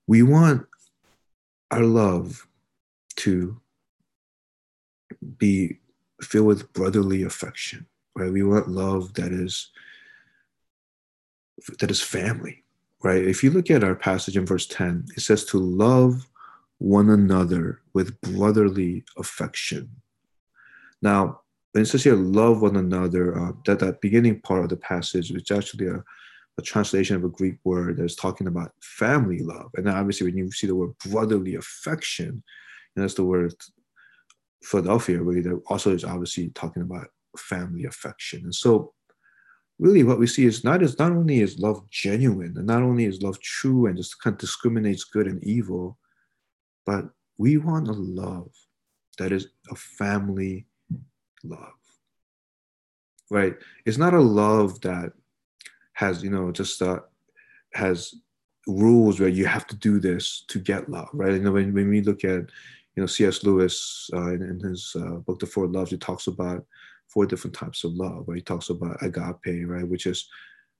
we 0.07 0.23
want 0.23 0.64
our 1.73 1.83
love 1.83 2.47
to 3.16 3.61
be 5.38 5.81
filled 6.23 6.47
with 6.47 6.73
brotherly 6.73 7.25
affection, 7.25 7.87
right? 8.14 8.33
We 8.33 8.45
want 8.45 8.68
love 8.68 9.14
that 9.14 9.33
is 9.33 9.71
that 11.79 11.90
is 11.90 12.01
family, 12.01 12.64
right? 13.03 13.25
If 13.25 13.42
you 13.42 13.51
look 13.51 13.71
at 13.71 13.85
our 13.85 13.95
passage 13.95 14.37
in 14.37 14.47
verse 14.47 14.66
10, 14.66 15.07
it 15.16 15.21
says 15.21 15.45
to 15.47 15.59
love 15.59 16.29
one 16.79 17.11
another 17.11 17.81
with 17.92 18.21
brotherly 18.21 19.05
affection. 19.16 19.90
Now, 21.01 21.41
it 21.74 21.87
says 21.87 22.04
here, 22.04 22.14
love 22.14 22.61
one 22.61 22.76
another, 22.76 23.38
uh, 23.38 23.52
that, 23.64 23.78
that 23.78 24.00
beginning 24.00 24.40
part 24.40 24.62
of 24.62 24.68
the 24.68 24.76
passage, 24.76 25.30
which 25.30 25.50
actually 25.50 25.87
a, 25.87 26.04
a 26.58 26.62
translation 26.62 27.16
of 27.16 27.24
a 27.24 27.30
Greek 27.30 27.56
word 27.64 27.96
that's 27.96 28.14
talking 28.14 28.46
about 28.46 28.72
family 28.82 29.38
love. 29.38 29.70
And 29.76 29.87
then 29.87 29.94
obviously, 29.94 30.26
when 30.26 30.37
you 30.37 30.50
see 30.52 30.66
the 30.66 30.74
word 30.74 30.92
brotherly 31.08 31.54
affection, 31.54 32.42
and 32.94 33.02
that's 33.02 33.14
the 33.14 33.24
word 33.24 33.54
Philadelphia, 34.62 35.22
really, 35.22 35.40
that 35.40 35.62
also 35.68 35.94
is 35.94 36.04
obviously 36.04 36.50
talking 36.50 36.82
about 36.82 37.08
family 37.38 37.85
affection. 37.85 38.42
And 38.44 38.54
so, 38.54 38.92
really, 39.78 40.04
what 40.04 40.18
we 40.18 40.26
see 40.26 40.44
is 40.44 40.64
not 40.64 40.82
is 40.82 40.98
not 40.98 41.12
only 41.12 41.40
is 41.40 41.58
love 41.58 41.88
genuine, 41.88 42.54
and 42.58 42.66
not 42.66 42.82
only 42.82 43.06
is 43.06 43.22
love 43.22 43.40
true 43.40 43.87
and 43.87 43.96
just 43.96 44.20
kind 44.20 44.35
of 44.35 44.40
discriminates 44.40 45.04
good 45.04 45.26
and 45.26 45.42
evil, 45.42 45.96
but 46.85 47.06
we 47.38 47.56
want 47.56 47.88
a 47.88 47.92
love 47.92 48.50
that 49.18 49.32
is 49.32 49.48
a 49.70 49.74
family 49.74 50.66
love 51.44 51.72
right? 53.33 53.57
It's 53.87 53.98
not 53.98 54.14
a 54.14 54.20
love 54.20 54.81
that 54.83 55.12
has 55.94 56.22
you 56.22 56.31
know 56.31 56.52
just 56.52 56.81
uh, 56.83 57.00
has 57.72 58.14
rules 58.68 59.18
where 59.18 59.28
you 59.28 59.46
have 59.46 59.66
to 59.66 59.76
do 59.76 59.98
this 59.98 60.44
to 60.48 60.61
get 60.61 60.88
love 60.88 61.09
right? 61.14 61.33
You 61.33 61.40
know 61.40 61.52
when, 61.52 61.72
when 61.72 61.88
we 61.88 62.02
look 62.02 62.24
at 62.24 62.42
you 62.94 63.02
know 63.02 63.07
cs 63.07 63.42
lewis 63.42 64.11
uh, 64.14 64.35
in, 64.35 64.42
in, 64.42 64.61
his 64.61 64.94
uh, 64.96 65.16
book 65.26 65.40
the 65.40 65.46
four 65.46 65.66
loves 65.66 65.90
he 65.90 65.96
talks 65.96 66.26
about 66.26 66.64
four 67.09 67.26
different 67.26 67.57
types 67.57 67.85
of 67.85 67.92
love 67.94 68.24
right? 68.28 68.37
He 68.37 68.42
talks 68.42 68.68
about 68.68 69.02
agape 69.02 69.66
right? 69.66 69.88
Which 69.88 70.07
is 70.07 70.28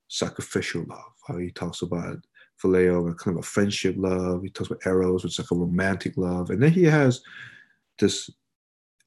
sacrificial 0.09 0.85
love 0.89 1.15
how 1.27 1.39
he 1.39 1.51
talks 1.51 1.81
about 1.81 2.19
phileo 2.63 3.11
a 3.11 3.15
kind 3.15 3.39
of 3.39 3.45
a 3.45 3.47
friendship 3.47 3.95
love. 3.99 4.43
He 4.43 4.51
talks 4.51 4.71
about 4.71 4.87
eros 4.87 5.25
which 5.25 5.33
is 5.33 5.39
like 5.39 5.51
a 5.51 5.55
romantic 5.55 6.19
love. 6.19 6.51
And 6.51 6.63
then 6.63 6.73
he 6.73 6.85
has 6.85 7.23
this 7.99 8.31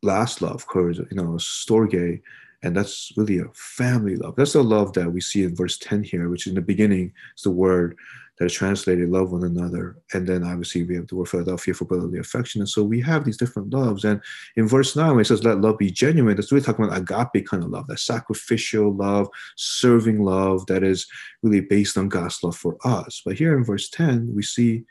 last 0.03 0.41
love, 0.41 0.67
courage, 0.67 0.97
you 0.97 1.17
know, 1.17 1.33
storge, 1.33 2.21
and 2.63 2.75
that's 2.75 3.11
really 3.15 3.39
a 3.39 3.45
family 3.53 4.15
love. 4.15 4.35
That's 4.35 4.53
the 4.53 4.63
love 4.63 4.93
that 4.93 5.11
we 5.11 5.21
see 5.21 5.43
in 5.43 5.55
verse 5.55 5.77
10 5.77 6.03
here, 6.03 6.29
which 6.29 6.47
in 6.47 6.55
the 6.55 6.61
beginning 6.61 7.13
is 7.35 7.43
the 7.43 7.51
word 7.51 7.95
that 8.37 8.45
is 8.45 8.53
translated 8.53 9.09
love 9.09 9.31
one 9.31 9.43
another. 9.43 9.97
And 10.13 10.27
then 10.27 10.43
obviously 10.43 10.83
we 10.83 10.95
have 10.95 11.07
the 11.07 11.15
word 11.15 11.29
Philadelphia 11.29 11.73
for 11.73 11.85
brotherly 11.85 12.19
affection. 12.19 12.61
And 12.61 12.67
so 12.67 12.83
we 12.83 12.99
have 13.01 13.23
these 13.23 13.37
different 13.37 13.73
loves. 13.73 14.03
And 14.03 14.19
in 14.57 14.67
verse 14.67 14.95
9, 14.95 15.19
it 15.19 15.25
says, 15.25 15.43
let 15.43 15.61
love 15.61 15.77
be 15.77 15.91
genuine, 15.91 16.35
that's 16.35 16.51
really 16.51 16.65
talking 16.65 16.85
about 16.85 16.97
agape 16.97 17.47
kind 17.47 17.63
of 17.63 17.69
love, 17.69 17.87
that 17.87 17.99
sacrificial 17.99 18.93
love, 18.93 19.29
serving 19.55 20.21
love 20.21 20.65
that 20.65 20.83
is 20.83 21.07
really 21.43 21.61
based 21.61 21.97
on 21.97 22.09
God's 22.09 22.43
love 22.43 22.57
for 22.57 22.77
us. 22.83 23.21
But 23.23 23.37
here 23.37 23.55
in 23.57 23.63
verse 23.63 23.89
10, 23.89 24.33
we 24.35 24.43
see 24.43 24.83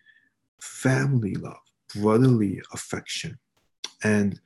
family 0.60 1.34
love, 1.34 1.58
brotherly 1.94 2.62
affection. 2.72 3.38
And 4.02 4.40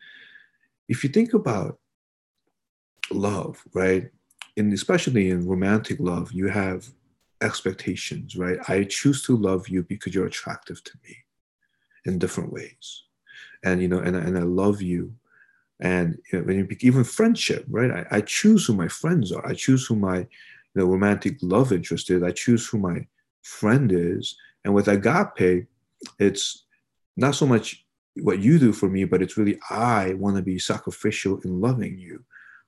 if 0.88 1.04
you 1.04 1.10
think 1.10 1.34
about 1.34 1.78
love, 3.10 3.62
right, 3.74 4.10
and 4.56 4.72
especially 4.72 5.30
in 5.30 5.46
romantic 5.46 6.00
love, 6.00 6.32
you 6.32 6.48
have 6.48 6.88
expectations, 7.40 8.36
right? 8.36 8.58
I 8.68 8.84
choose 8.84 9.22
to 9.24 9.36
love 9.36 9.68
you 9.68 9.82
because 9.84 10.14
you're 10.14 10.26
attractive 10.26 10.82
to 10.84 10.92
me 11.04 11.16
in 12.04 12.18
different 12.18 12.52
ways. 12.52 13.04
And, 13.64 13.80
you 13.80 13.88
know, 13.88 13.98
and, 13.98 14.16
and 14.16 14.36
I 14.36 14.42
love 14.42 14.82
you. 14.82 15.14
And 15.80 16.18
you 16.32 16.42
know, 16.42 16.66
even 16.80 17.04
friendship, 17.04 17.64
right? 17.68 17.90
I, 17.90 18.16
I 18.16 18.20
choose 18.22 18.66
who 18.66 18.74
my 18.74 18.88
friends 18.88 19.30
are. 19.30 19.46
I 19.46 19.54
choose 19.54 19.86
who 19.86 19.94
my, 19.94 20.18
you 20.18 20.26
know, 20.74 20.86
romantic 20.86 21.36
love 21.40 21.72
interest 21.72 22.10
is. 22.10 22.22
I 22.22 22.32
choose 22.32 22.66
who 22.66 22.78
my 22.78 23.06
friend 23.42 23.92
is. 23.92 24.36
And 24.64 24.74
with 24.74 24.88
agape, 24.88 25.68
it's 26.18 26.64
not 27.16 27.36
so 27.36 27.46
much 27.46 27.86
what 28.16 28.40
you 28.40 28.58
do 28.58 28.72
for 28.72 28.88
me, 28.88 29.04
but 29.04 29.22
it's 29.22 29.36
really 29.36 29.58
I 29.70 30.14
want 30.14 30.36
to 30.36 30.42
be 30.42 30.58
sacrificial 30.58 31.40
in 31.40 31.60
loving 31.60 31.98
you. 31.98 32.24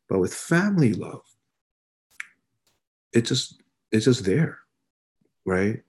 But 0.08 0.20
with 0.20 0.34
family 0.34 0.92
love, 0.92 1.22
it's 3.12 3.28
just 3.28 3.62
it's 3.92 4.04
just 4.04 4.24
there, 4.24 4.58
right? 5.44 5.82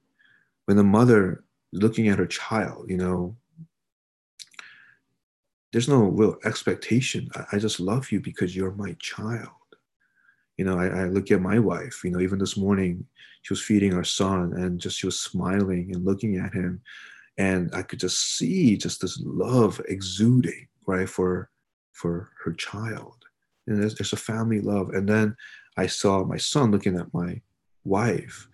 When 0.66 0.78
the 0.78 0.84
mother 0.84 1.44
looking 1.72 2.08
at 2.08 2.20
her 2.20 2.28
child, 2.28 2.90
you 2.90 2.98
know, 2.98 3.36
there's 5.72 5.88
no 5.88 6.04
real 6.04 6.38
expectation. 6.44 7.30
I, 7.36 7.46
I 7.54 7.60
just 7.60 7.80
love 7.80 8.12
you 8.12 8.20
because 8.20 8.56
you're 8.56 8.74
my 8.74 8.96
child. 9.00 9.50
You 10.58 10.66
know, 10.66 10.78
I, 10.78 10.88
I 10.88 11.04
look 11.06 11.32
at 11.32 11.42
my 11.42 11.60
wife, 11.60 12.02
you 12.04 12.12
know, 12.12 12.20
even 12.20 12.38
this 12.38 12.58
morning, 12.58 13.06
she 13.42 13.54
was 13.54 13.62
feeding 13.62 13.94
our 13.94 14.04
son 14.04 14.54
and 14.54 14.80
just 14.80 15.00
she 15.00 15.08
was 15.08 15.20
smiling 15.20 15.92
and 15.94 16.06
looking 16.06 16.38
at 16.38 16.54
him. 16.54 16.82
And 17.42 17.74
I 17.74 17.82
could 17.82 18.00
just 18.00 18.38
see 18.38 18.78
just 18.78 19.02
this 19.02 19.20
love 19.26 19.82
exuding, 19.88 20.68
right, 20.86 21.10
for 21.10 21.50
for 21.92 22.30
her 22.44 22.54
child. 22.54 23.18
And 23.66 23.82
there's, 23.82 24.14
a 24.14 24.16
family 24.16 24.60
love. 24.62 24.90
And 24.90 25.10
then 25.10 25.36
I 25.76 25.88
saw 25.88 26.24
my 26.24 26.38
son 26.38 26.72
looking 26.72 26.98
at 26.98 27.14
my 27.14 27.42
wife. 27.84 28.48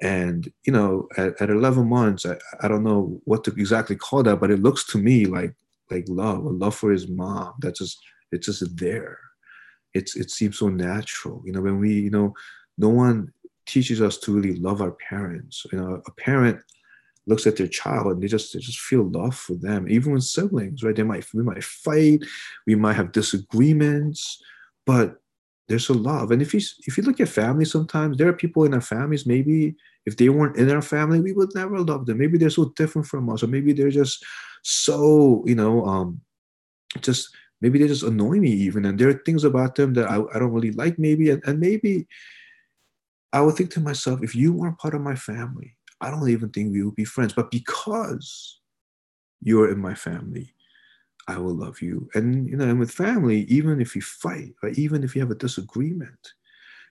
And, 0.00 0.50
you 0.66 0.72
know, 0.72 1.08
at, 1.16 1.40
at 1.40 1.50
11 1.50 1.88
months, 1.88 2.26
I, 2.26 2.36
I 2.60 2.68
don't 2.68 2.82
know 2.82 3.20
what 3.24 3.44
to 3.44 3.52
exactly 3.52 3.96
call 3.96 4.22
that, 4.24 4.40
but 4.40 4.50
it 4.50 4.62
looks 4.62 4.84
to 4.86 4.98
me 4.98 5.26
like 5.26 5.54
like 5.92 6.06
love, 6.08 6.44
a 6.44 6.48
love 6.48 6.74
for 6.74 6.90
his 6.90 7.06
mom. 7.08 7.54
That's 7.60 7.78
just 7.78 7.98
it's 8.32 8.46
just 8.46 8.76
there. 8.76 9.18
It's 9.94 10.16
it 10.16 10.30
seems 10.30 10.58
so 10.58 10.68
natural. 10.68 11.42
You 11.46 11.52
know, 11.52 11.60
when 11.60 11.78
we, 11.78 11.92
you 11.92 12.10
know, 12.10 12.32
no 12.76 12.88
one 12.88 13.32
teaches 13.66 14.00
us 14.02 14.18
to 14.18 14.32
really 14.34 14.56
love 14.56 14.80
our 14.82 14.96
parents. 15.08 15.64
You 15.70 15.78
know, 15.78 16.02
a 16.06 16.12
parent 16.12 16.58
looks 17.26 17.46
at 17.46 17.56
their 17.56 17.68
child 17.68 18.06
and 18.06 18.22
they 18.22 18.26
just 18.26 18.52
they 18.52 18.60
just 18.60 18.80
feel 18.80 19.08
love 19.10 19.36
for 19.36 19.54
them. 19.54 19.88
Even 19.88 20.12
with 20.12 20.24
siblings, 20.24 20.82
right? 20.82 20.94
They 20.94 21.02
might 21.02 21.26
we 21.32 21.42
might 21.42 21.64
fight, 21.64 22.20
we 22.66 22.74
might 22.74 22.94
have 22.94 23.12
disagreements, 23.12 24.42
but 24.86 25.20
there's 25.68 25.88
a 25.88 25.94
love. 25.94 26.30
And 26.32 26.42
if 26.42 26.52
you 26.52 26.60
if 26.86 26.96
you 26.96 27.02
look 27.04 27.20
at 27.20 27.28
families, 27.28 27.70
sometimes 27.70 28.18
there 28.18 28.28
are 28.28 28.32
people 28.32 28.64
in 28.64 28.74
our 28.74 28.80
families. 28.80 29.26
Maybe 29.26 29.74
if 30.04 30.16
they 30.16 30.28
weren't 30.28 30.56
in 30.56 30.70
our 30.70 30.82
family, 30.82 31.20
we 31.20 31.32
would 31.32 31.54
never 31.54 31.78
love 31.78 32.06
them. 32.06 32.18
Maybe 32.18 32.38
they're 32.38 32.50
so 32.50 32.72
different 32.76 33.06
from 33.06 33.30
us, 33.30 33.42
or 33.42 33.46
maybe 33.46 33.72
they're 33.72 33.90
just 33.90 34.24
so 34.62 35.44
you 35.46 35.54
know, 35.54 35.84
um, 35.86 36.20
just 37.00 37.34
maybe 37.60 37.78
they 37.78 37.86
just 37.86 38.02
annoy 38.02 38.38
me 38.38 38.50
even. 38.50 38.84
And 38.84 38.98
there 38.98 39.08
are 39.08 39.22
things 39.24 39.44
about 39.44 39.76
them 39.76 39.94
that 39.94 40.10
I, 40.10 40.16
I 40.34 40.38
don't 40.38 40.52
really 40.52 40.72
like. 40.72 40.98
Maybe 40.98 41.30
and, 41.30 41.42
and 41.46 41.60
maybe 41.60 42.06
I 43.32 43.40
would 43.40 43.54
think 43.54 43.70
to 43.72 43.80
myself, 43.80 44.22
if 44.22 44.34
you 44.34 44.52
weren't 44.52 44.78
part 44.78 44.94
of 44.94 45.00
my 45.00 45.14
family, 45.14 45.76
I 46.02 46.10
don't 46.10 46.28
even 46.28 46.50
think 46.50 46.72
we 46.72 46.82
would 46.82 46.96
be 46.96 47.04
friends. 47.04 47.32
But 47.32 47.50
because 47.50 48.60
you're 49.40 49.70
in 49.70 49.78
my 49.78 49.94
family, 49.94 50.54
I 51.28 51.38
will 51.38 51.54
love 51.54 51.80
you. 51.80 52.08
And 52.14 52.48
you 52.48 52.56
know, 52.56 52.68
and 52.68 52.80
with 52.80 52.90
family, 52.90 53.42
even 53.42 53.80
if 53.80 53.94
you 53.94 54.02
fight, 54.02 54.54
or 54.62 54.70
even 54.70 55.04
if 55.04 55.14
you 55.14 55.22
have 55.22 55.30
a 55.30 55.36
disagreement, 55.36 56.32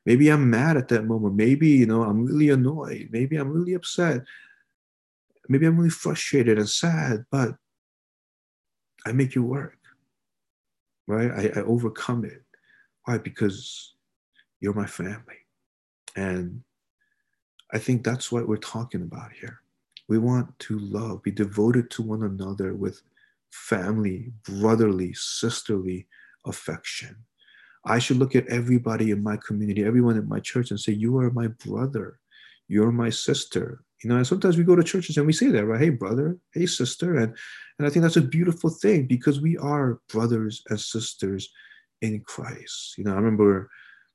maybe 0.06 0.30
I'm 0.30 0.50
mad 0.50 0.78
at 0.78 0.88
that 0.88 1.06
moment. 1.06 1.36
Maybe 1.36 1.68
you 1.68 1.86
know 1.86 2.04
I'm 2.04 2.26
really 2.26 2.50
annoyed. 2.50 3.10
Maybe 3.12 3.36
I'm 3.36 3.50
really 3.50 3.74
upset. 3.74 4.22
Maybe 5.50 5.66
I'm 5.66 5.78
really 5.78 5.90
frustrated 5.90 6.58
and 6.58 6.70
sad. 6.70 7.26
But 7.30 7.56
I 9.06 9.12
make 9.12 9.36
you 9.36 9.44
work, 9.44 9.78
right? 11.08 11.32
I, 11.32 11.60
I 11.60 11.64
overcome 11.64 12.24
it. 12.24 12.44
Why? 13.04 13.18
Because 13.18 13.94
you're 14.62 14.74
my 14.74 14.88
family, 14.88 15.42
and 16.16 16.64
I 17.74 17.80
think 17.80 18.04
that's 18.04 18.32
what 18.32 18.48
we're 18.48 18.58
talking 18.58 19.02
about 19.02 19.32
here. 19.40 19.62
We 20.08 20.18
want 20.18 20.58
to 20.60 20.80
love, 20.80 21.24
be 21.24 21.32
devoted 21.32 21.90
to 21.92 22.02
one 22.02 22.24
another 22.24 22.74
with 22.74 23.02
family, 23.52 24.32
brotherly, 24.44 25.14
sisterly 25.14 26.08
affection. 26.46 27.16
I 27.86 28.00
should 28.00 28.18
look 28.18 28.36
at 28.36 28.48
everybody 28.48 29.12
in 29.12 29.24
my 29.24 29.38
community, 29.38 29.84
everyone 29.84 30.18
in 30.18 30.28
my 30.28 30.40
church, 30.40 30.72
and 30.72 30.80
say, 30.80 30.92
You 30.92 31.18
are 31.20 31.32
my 31.32 31.48
brother. 31.48 32.20
You're 32.68 32.92
my 32.92 33.10
sister. 33.10 33.84
You 34.04 34.10
know, 34.10 34.18
and 34.18 34.28
sometimes 34.28 34.58
we 34.58 34.64
go 34.64 34.76
to 34.76 34.84
churches 34.84 35.18
and 35.18 35.28
we 35.28 35.34
say 35.34 35.48
that, 35.48 35.66
right? 35.66 35.80
Hey, 35.80 35.90
brother, 35.90 36.38
hey, 36.54 36.66
sister. 36.66 37.18
And, 37.18 37.36
and 37.78 37.88
I 37.88 37.90
think 37.90 38.02
that's 38.04 38.18
a 38.18 38.22
beautiful 38.22 38.70
thing 38.70 39.06
because 39.06 39.42
we 39.42 39.58
are 39.58 40.00
brothers 40.10 40.64
and 40.70 40.80
sisters 40.80 41.50
in 42.02 42.22
Christ. 42.22 42.98
You 42.98 43.04
know, 43.04 43.14
I 43.14 43.16
remember 43.16 43.70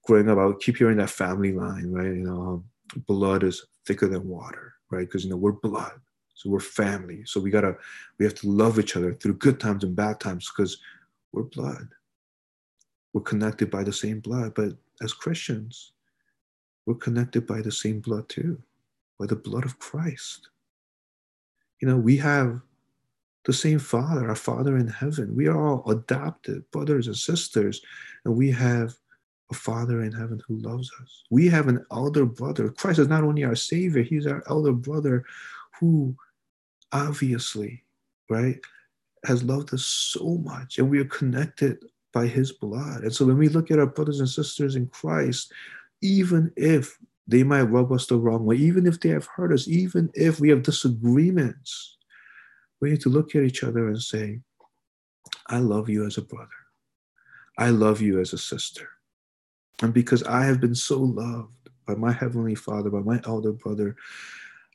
growing 0.05 0.29
up, 0.29 0.38
I 0.38 0.47
would 0.47 0.61
keep 0.61 0.77
hearing 0.77 0.97
that 0.99 1.11
family 1.11 1.53
line, 1.53 1.90
right? 1.92 2.07
You 2.07 2.25
know, 2.25 2.40
um, 2.42 2.64
blood 2.97 3.43
is 3.43 3.67
thicker 3.87 4.09
than 4.09 4.29
water, 4.29 4.75
right? 4.91 5.07
Because, 5.07 5.25
you 5.25 5.31
know, 5.31 5.37
we're 5.37 5.53
blood. 5.53 6.01
So 6.35 6.51
we're 6.51 6.61
family. 6.61 7.23
So 7.25 7.41
we 7.41 7.51
gotta, 7.51 7.77
we 8.19 8.25
have 8.27 8.35
to 8.37 8.49
love 8.49 8.79
each 8.79 8.97
other 8.97 9.15
through 9.15 9.35
good 9.35 9.59
times 9.59 9.85
and 9.85 9.97
bad 9.97 10.21
times 10.21 10.51
because 10.55 10.79
we're 11.33 11.45
blood. 11.45 11.89
We're 13.13 13.23
connected 13.23 13.71
by 13.71 13.85
the 13.85 13.93
same 13.93 14.21
blood. 14.21 14.55
But 14.55 14.73
as 15.03 15.15
Christians, 15.15 15.93
we're 16.85 16.95
connected 16.95 17.47
by 17.47 17.63
the 17.63 17.73
same 17.73 18.01
blood 18.01 18.29
too, 18.29 18.63
by 19.19 19.27
the 19.27 19.37
blood 19.37 19.65
of 19.65 19.79
Christ. 19.79 20.51
You 21.81 21.89
know, 21.89 21.97
we 21.97 22.17
have 22.19 22.61
the 23.47 23.53
same 23.53 23.79
Father, 23.79 24.29
our 24.29 24.35
Father 24.35 24.77
in 24.77 24.89
heaven. 24.89 25.35
We 25.35 25.47
are 25.47 25.57
all 25.59 25.91
adopted 25.91 26.71
brothers 26.71 27.07
and 27.07 27.17
sisters, 27.17 27.81
and 28.25 28.37
we 28.37 28.51
have 28.51 28.95
a 29.51 29.55
Father 29.55 30.03
in 30.03 30.13
heaven 30.13 30.41
who 30.47 30.59
loves 30.59 30.91
us. 31.01 31.23
We 31.31 31.49
have 31.49 31.69
an 31.69 31.85
elder 31.93 32.27
brother. 32.27 32.71
Christ 32.71 32.99
is 32.99 33.09
not 33.09 33.25
only 33.25 33.45
our 33.45 33.55
Savior, 33.55 34.03
He's 34.03 34.27
our 34.27 34.43
elder 34.49 34.73
brother 34.73 35.25
who 35.79 36.17
obviously, 36.93 37.85
right, 38.29 38.59
has 39.25 39.43
loved 39.43 39.75
us 39.75 39.85
so 39.85 40.39
much 40.39 40.79
and 40.79 40.89
we 40.89 40.99
are 40.99 41.07
connected 41.07 41.79
by 42.13 42.27
his 42.27 42.53
blood. 42.53 43.03
And 43.03 43.15
so 43.15 43.27
when 43.27 43.37
we 43.37 43.49
look 43.49 43.71
at 43.71 43.79
our 43.79 43.87
brothers 43.87 44.21
and 44.21 44.29
sisters 44.29 44.77
in 44.77 44.87
Christ, 44.87 45.53
even 46.01 46.51
if 46.57 46.97
they 47.27 47.43
might 47.43 47.63
rub 47.63 47.93
us 47.93 48.07
the 48.07 48.17
wrong 48.17 48.47
way, 48.47 48.57
even 48.57 48.87
if 48.87 49.01
they 49.01 49.11
have 49.11 49.27
hurt 49.27 49.53
us, 49.53 49.69
even 49.69 50.11
if 50.15 50.41
we 50.41 50.49
have 50.49 50.63
disagreements, 50.63 51.99
we 52.81 52.91
need 52.91 53.01
to 53.03 53.09
look 53.09 53.35
at 53.35 53.43
each 53.43 53.65
other 53.65 53.89
and 53.89 54.01
say, 54.01 54.41
I 55.49 55.59
love 55.59 55.89
you 55.89 56.07
as 56.07 56.17
a 56.17 56.23
brother. 56.23 56.49
I 57.59 57.71
love 57.71 58.01
you 58.01 58.21
as 58.21 58.33
a 58.33 58.39
sister. 58.39 58.89
And 59.83 59.93
because 59.93 60.23
I 60.23 60.45
have 60.45 60.61
been 60.61 60.75
so 60.75 60.99
loved 60.99 61.53
by 61.87 61.95
my 61.95 62.12
Heavenly 62.12 62.55
Father, 62.55 62.91
by 62.91 63.01
my 63.01 63.21
elder 63.27 63.53
brother, 63.53 63.97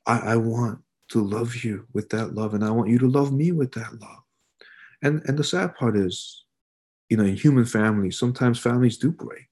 I, 0.05 0.19
I 0.19 0.35
want 0.35 0.79
to 1.09 1.23
love 1.23 1.63
you 1.63 1.85
with 1.93 2.09
that 2.09 2.33
love, 2.33 2.53
and 2.53 2.63
I 2.63 2.71
want 2.71 2.89
you 2.89 2.99
to 2.99 3.07
love 3.07 3.33
me 3.33 3.51
with 3.51 3.71
that 3.73 3.99
love. 3.99 4.23
And 5.01 5.21
and 5.25 5.37
the 5.37 5.43
sad 5.43 5.75
part 5.75 5.97
is, 5.97 6.45
you 7.09 7.17
know, 7.17 7.25
in 7.25 7.35
human 7.35 7.65
families, 7.65 8.17
sometimes 8.17 8.59
families 8.59 8.97
do 8.97 9.11
break. 9.11 9.49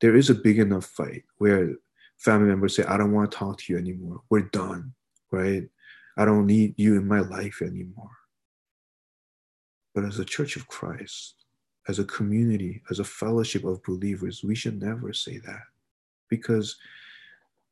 There 0.00 0.16
is 0.16 0.30
a 0.30 0.34
big 0.34 0.58
enough 0.58 0.86
fight 0.86 1.24
where 1.38 1.74
family 2.18 2.48
members 2.48 2.76
say, 2.76 2.84
I 2.84 2.96
don't 2.96 3.12
want 3.12 3.30
to 3.30 3.36
talk 3.36 3.58
to 3.58 3.72
you 3.72 3.78
anymore. 3.78 4.22
We're 4.30 4.48
done, 4.50 4.94
right? 5.30 5.64
I 6.16 6.24
don't 6.24 6.46
need 6.46 6.74
you 6.76 6.96
in 6.96 7.06
my 7.06 7.20
life 7.20 7.60
anymore. 7.62 8.10
But 9.94 10.04
as 10.04 10.18
a 10.18 10.24
church 10.24 10.56
of 10.56 10.68
Christ, 10.68 11.35
as 11.88 11.98
a 11.98 12.04
community, 12.04 12.82
as 12.90 12.98
a 12.98 13.04
fellowship 13.04 13.64
of 13.64 13.82
believers, 13.84 14.42
we 14.42 14.54
should 14.54 14.82
never 14.82 15.12
say 15.12 15.38
that 15.38 15.62
because 16.28 16.76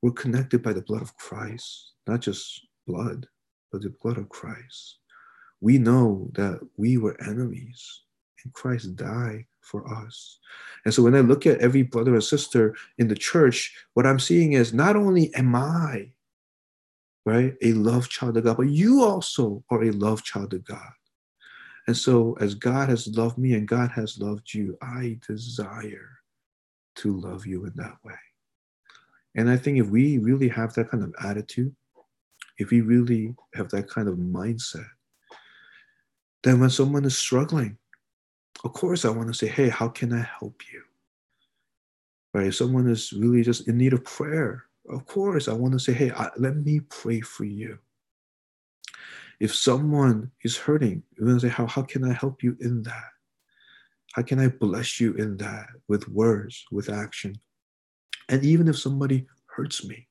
we're 0.03 0.12
connected 0.12 0.62
by 0.62 0.72
the 0.72 0.83
blood 0.83 1.03
of 1.03 1.16
Christ, 1.16 1.92
not 2.07 2.20
just 2.20 2.66
blood, 2.87 3.27
but 3.72 3.83
the 3.83 3.94
blood 4.03 4.18
of 4.18 4.29
Christ. 4.29 4.98
We 5.61 5.79
know 5.79 6.29
that 6.35 6.61
we 6.77 6.98
were 6.98 7.20
enemies 7.22 8.03
and 8.44 8.53
Christ 8.53 8.96
died 8.96 9.46
for 9.62 9.90
us. 9.92 10.38
And 10.85 10.92
so 10.92 11.03
when 11.03 11.14
I 11.14 11.20
look 11.20 11.46
at 11.46 11.61
every 11.61 11.83
brother 11.83 12.12
and 12.14 12.22
sister 12.22 12.77
in 12.98 13.09
the 13.09 13.14
church, 13.14 13.74
what 13.94 14.07
I'm 14.07 14.20
seeing 14.20 14.53
is 14.53 14.74
not 14.74 14.94
only 14.94 15.35
am 15.35 15.55
I, 15.57 16.12
right, 17.24 17.55
a 17.62 17.72
love 17.72 18.09
child 18.09 18.37
of 18.37 18.44
God, 18.44 18.59
but 18.59 18.68
you 18.68 19.03
also 19.03 19.64
are 19.70 19.83
a 19.83 19.90
love 19.90 20.22
child 20.22 20.53
of 20.53 20.64
God. 20.64 20.92
And 21.86 21.96
so 21.96 22.36
as 22.40 22.54
God 22.54 22.88
has 22.88 23.06
loved 23.08 23.36
me 23.36 23.54
and 23.54 23.68
God 23.68 23.90
has 23.90 24.18
loved 24.18 24.54
you, 24.54 24.78
I 24.80 25.18
desire 25.26 26.18
to 26.96 27.20
love 27.20 27.46
you 27.46 27.66
in 27.66 27.72
that 27.76 27.96
way. 28.04 28.14
And 29.34 29.50
I 29.50 29.56
think 29.56 29.78
if 29.78 29.88
we 29.88 30.18
really 30.18 30.48
have 30.48 30.72
that 30.74 30.90
kind 30.90 31.02
of 31.02 31.14
attitude, 31.22 31.74
if 32.58 32.70
we 32.70 32.80
really 32.80 33.34
have 33.54 33.68
that 33.70 33.88
kind 33.88 34.08
of 34.08 34.16
mindset, 34.16 34.86
then 36.42 36.60
when 36.60 36.70
someone 36.70 37.04
is 37.04 37.18
struggling, 37.18 37.76
of 38.64 38.72
course, 38.72 39.04
I 39.04 39.10
want 39.10 39.28
to 39.28 39.34
say, 39.34 39.48
hey, 39.48 39.68
how 39.68 39.88
can 39.88 40.12
I 40.12 40.26
help 40.38 40.62
you? 40.72 40.82
Right? 42.32 42.46
If 42.46 42.56
someone 42.56 42.88
is 42.88 43.12
really 43.12 43.42
just 43.42 43.68
in 43.68 43.76
need 43.76 43.92
of 43.92 44.04
prayer, 44.04 44.64
of 44.88 45.06
course, 45.06 45.48
I 45.48 45.52
want 45.52 45.72
to 45.72 45.78
say, 45.78 45.92
hey, 45.92 46.10
I, 46.12 46.30
let 46.36 46.56
me 46.56 46.80
pray 46.80 47.20
for 47.20 47.44
you. 47.44 47.78
If 49.40 49.54
someone 49.54 50.30
is 50.42 50.56
hurting, 50.56 51.02
you 51.16 51.26
want 51.26 51.40
to 51.40 51.48
say, 51.48 51.52
how, 51.52 51.66
how 51.66 51.82
can 51.82 52.04
I 52.04 52.12
help 52.12 52.42
you 52.42 52.56
in 52.60 52.82
that? 52.84 53.10
How 54.12 54.22
can 54.22 54.38
I 54.38 54.48
bless 54.48 55.00
you 55.00 55.14
in 55.14 55.36
that 55.38 55.66
with 55.88 56.08
words, 56.08 56.64
with 56.70 56.88
action? 56.88 57.34
And 58.28 58.44
even 58.44 58.68
if 58.68 58.78
somebody 58.78 59.26
hurts 59.46 59.84
me, 59.84 60.06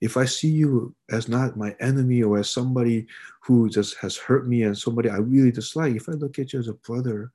if 0.00 0.16
I 0.16 0.24
see 0.26 0.50
you 0.50 0.94
as 1.10 1.28
not 1.28 1.56
my 1.56 1.74
enemy 1.80 2.22
or 2.22 2.38
as 2.38 2.50
somebody 2.50 3.06
who 3.42 3.70
just 3.70 3.96
has 3.98 4.16
hurt 4.16 4.46
me 4.46 4.64
and 4.64 4.76
somebody 4.76 5.08
I 5.08 5.16
really 5.16 5.52
dislike, 5.52 5.94
if 5.94 6.08
I 6.08 6.12
look 6.12 6.38
at 6.38 6.52
you 6.52 6.58
as 6.58 6.68
a 6.68 6.74
brother 6.74 7.32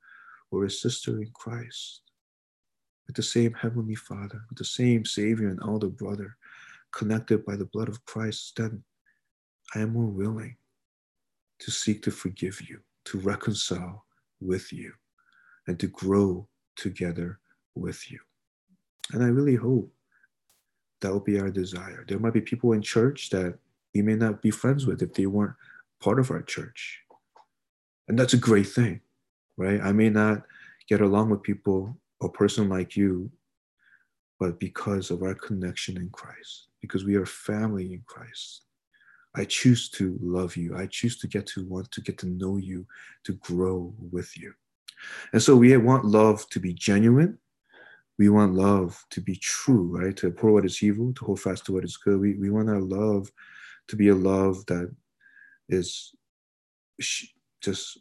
or 0.50 0.64
a 0.64 0.70
sister 0.70 1.20
in 1.20 1.30
Christ, 1.32 2.02
with 3.06 3.16
the 3.16 3.22
same 3.22 3.54
Heavenly 3.54 3.96
Father, 3.96 4.42
with 4.48 4.58
the 4.58 4.64
same 4.64 5.04
Savior 5.04 5.48
and 5.48 5.58
elder 5.62 5.88
brother, 5.88 6.36
connected 6.92 7.44
by 7.44 7.56
the 7.56 7.64
blood 7.64 7.88
of 7.88 8.04
Christ, 8.04 8.56
then 8.56 8.84
I 9.74 9.80
am 9.80 9.94
more 9.94 10.06
willing 10.06 10.56
to 11.62 11.70
seek 11.70 12.02
to 12.02 12.10
forgive 12.10 12.60
you, 12.68 12.80
to 13.04 13.18
reconcile 13.18 14.04
with 14.40 14.72
you, 14.72 14.92
and 15.66 15.78
to 15.78 15.86
grow 15.86 16.46
together 16.76 17.38
with 17.74 18.10
you. 18.10 18.18
And 19.12 19.22
I 19.22 19.28
really 19.28 19.54
hope 19.54 19.92
that 21.00 21.12
will 21.12 21.20
be 21.20 21.38
our 21.38 21.50
desire. 21.50 22.04
There 22.06 22.18
might 22.18 22.32
be 22.32 22.40
people 22.40 22.72
in 22.72 22.82
church 22.82 23.30
that 23.30 23.58
we 23.94 24.02
may 24.02 24.14
not 24.14 24.42
be 24.42 24.50
friends 24.50 24.86
with 24.86 25.02
if 25.02 25.14
they 25.14 25.26
weren't 25.26 25.54
part 26.00 26.18
of 26.18 26.30
our 26.30 26.42
church. 26.42 27.00
And 28.08 28.18
that's 28.18 28.34
a 28.34 28.38
great 28.38 28.66
thing, 28.66 29.00
right? 29.56 29.80
I 29.80 29.92
may 29.92 30.10
not 30.10 30.42
get 30.88 31.00
along 31.00 31.30
with 31.30 31.42
people, 31.42 31.96
a 32.22 32.28
person 32.28 32.68
like 32.68 32.96
you, 32.96 33.30
but 34.40 34.58
because 34.58 35.10
of 35.10 35.22
our 35.22 35.34
connection 35.34 35.96
in 35.96 36.10
Christ, 36.10 36.66
because 36.80 37.04
we 37.04 37.14
are 37.14 37.26
family 37.26 37.92
in 37.92 38.02
Christ. 38.06 38.62
I 39.34 39.44
choose 39.44 39.88
to 39.90 40.18
love 40.20 40.56
you. 40.56 40.76
I 40.76 40.86
choose 40.86 41.18
to 41.18 41.26
get 41.26 41.46
to 41.48 41.66
want 41.66 41.90
to 41.92 42.00
get 42.00 42.18
to 42.18 42.26
know 42.26 42.58
you, 42.58 42.86
to 43.24 43.32
grow 43.34 43.94
with 44.10 44.36
you. 44.38 44.52
And 45.32 45.42
so 45.42 45.56
we 45.56 45.76
want 45.76 46.04
love 46.04 46.48
to 46.50 46.60
be 46.60 46.74
genuine. 46.74 47.38
We 48.18 48.28
want 48.28 48.54
love 48.54 49.04
to 49.10 49.20
be 49.20 49.36
true, 49.36 49.98
right? 49.98 50.16
To 50.18 50.28
abhor 50.28 50.52
what 50.52 50.66
is 50.66 50.82
evil, 50.82 51.12
to 51.14 51.24
hold 51.24 51.40
fast 51.40 51.64
to 51.66 51.72
what 51.72 51.84
is 51.84 51.96
good. 51.96 52.20
We, 52.20 52.34
we 52.34 52.50
want 52.50 52.68
our 52.68 52.80
love 52.80 53.30
to 53.88 53.96
be 53.96 54.08
a 54.08 54.14
love 54.14 54.64
that 54.66 54.94
is 55.68 56.14
just 57.60 57.98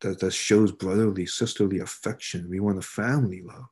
that, 0.00 0.18
that 0.20 0.32
shows 0.32 0.72
brotherly, 0.72 1.26
sisterly 1.26 1.78
affection. 1.78 2.50
We 2.50 2.60
want 2.60 2.78
a 2.78 2.82
family 2.82 3.42
love. 3.42 3.64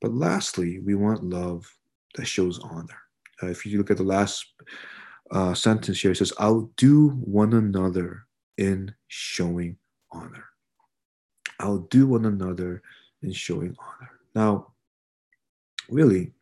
But 0.00 0.14
lastly, 0.14 0.78
we 0.78 0.94
want 0.94 1.24
love 1.24 1.70
that 2.14 2.26
shows 2.26 2.58
honor. 2.60 2.98
Uh, 3.42 3.48
if 3.48 3.66
you 3.66 3.78
look 3.78 3.90
at 3.90 3.96
the 3.96 4.02
last 4.02 4.46
uh, 5.30 5.54
sentence 5.54 6.00
here, 6.00 6.12
it 6.12 6.16
says, 6.16 6.32
Outdo 6.40 7.10
one 7.10 7.52
another 7.54 8.26
in 8.56 8.94
showing 9.08 9.76
honor. 10.12 10.44
Outdo 11.62 12.06
one 12.06 12.26
another 12.26 12.82
in 13.22 13.32
showing 13.32 13.76
honor. 13.78 14.10
Now, 14.34 14.72
really, 15.88 16.32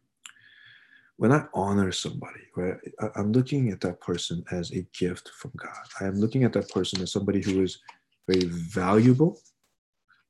when 1.16 1.32
I 1.32 1.44
honor 1.54 1.92
somebody, 1.92 2.40
right, 2.54 2.76
I'm 3.14 3.32
looking 3.32 3.70
at 3.70 3.80
that 3.80 4.00
person 4.00 4.44
as 4.50 4.70
a 4.72 4.86
gift 4.98 5.30
from 5.30 5.52
God. 5.56 5.70
I 6.00 6.04
am 6.04 6.16
looking 6.16 6.44
at 6.44 6.52
that 6.52 6.68
person 6.70 7.00
as 7.00 7.12
somebody 7.12 7.40
who 7.40 7.62
is 7.62 7.78
very 8.28 8.44
valuable, 8.48 9.40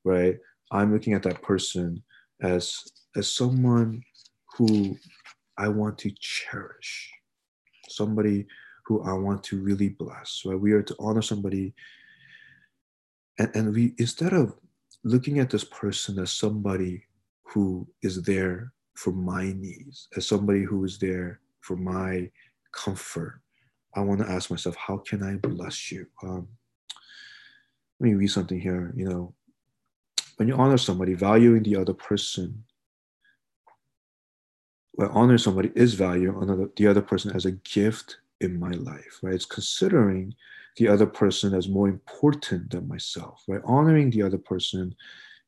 right? 0.04 0.38
I'm 0.70 0.92
looking 0.92 1.14
at 1.14 1.22
that 1.24 1.42
person 1.42 2.02
as 2.42 2.84
as 3.16 3.32
someone 3.32 4.02
who 4.56 4.96
I 5.58 5.68
want 5.68 5.98
to 5.98 6.10
cherish, 6.20 7.10
somebody 7.88 8.46
who 8.84 9.02
I 9.02 9.12
want 9.12 9.42
to 9.44 9.60
really 9.60 9.88
bless. 9.88 10.42
Right? 10.44 10.58
We 10.58 10.72
are 10.72 10.82
to 10.82 10.96
honor 10.98 11.22
somebody, 11.22 11.74
and, 13.38 13.50
and 13.54 13.74
we 13.74 13.94
instead 13.98 14.32
of 14.32 14.54
looking 15.04 15.38
at 15.38 15.50
this 15.50 15.64
person 15.64 16.18
as 16.18 16.30
somebody 16.30 17.04
who 17.42 17.86
is 18.02 18.22
there 18.22 18.72
for 18.94 19.12
my 19.12 19.52
needs, 19.52 20.08
as 20.16 20.26
somebody 20.26 20.62
who 20.62 20.84
is 20.84 20.98
there 20.98 21.40
for 21.60 21.76
my 21.76 22.30
comfort, 22.72 23.40
I 23.94 24.00
want 24.00 24.20
to 24.20 24.28
ask 24.28 24.50
myself, 24.50 24.76
how 24.76 24.98
can 24.98 25.22
I 25.22 25.36
bless 25.36 25.90
you? 25.90 26.06
Um, 26.22 26.48
let 27.98 28.08
me 28.10 28.14
read 28.14 28.28
something 28.28 28.60
here. 28.60 28.92
You 28.96 29.08
know, 29.08 29.34
when 30.36 30.48
you 30.48 30.54
honor 30.54 30.76
somebody, 30.76 31.14
valuing 31.14 31.62
the 31.62 31.76
other 31.76 31.94
person, 31.94 32.62
well, 34.96 35.10
honor 35.12 35.38
somebody 35.38 35.70
is 35.74 35.94
value 35.94 36.40
another 36.40 36.70
the 36.76 36.86
other 36.86 37.02
person 37.02 37.30
as 37.34 37.44
a 37.44 37.52
gift 37.52 38.18
in 38.40 38.58
my 38.58 38.70
life, 38.70 39.18
right? 39.22 39.34
It's 39.34 39.44
considering 39.44 40.34
the 40.76 40.88
other 40.88 41.06
person 41.06 41.54
as 41.54 41.68
more 41.68 41.88
important 41.88 42.70
than 42.70 42.88
myself, 42.88 43.42
right? 43.48 43.62
Honoring 43.64 44.10
the 44.10 44.22
other 44.22 44.38
person 44.38 44.94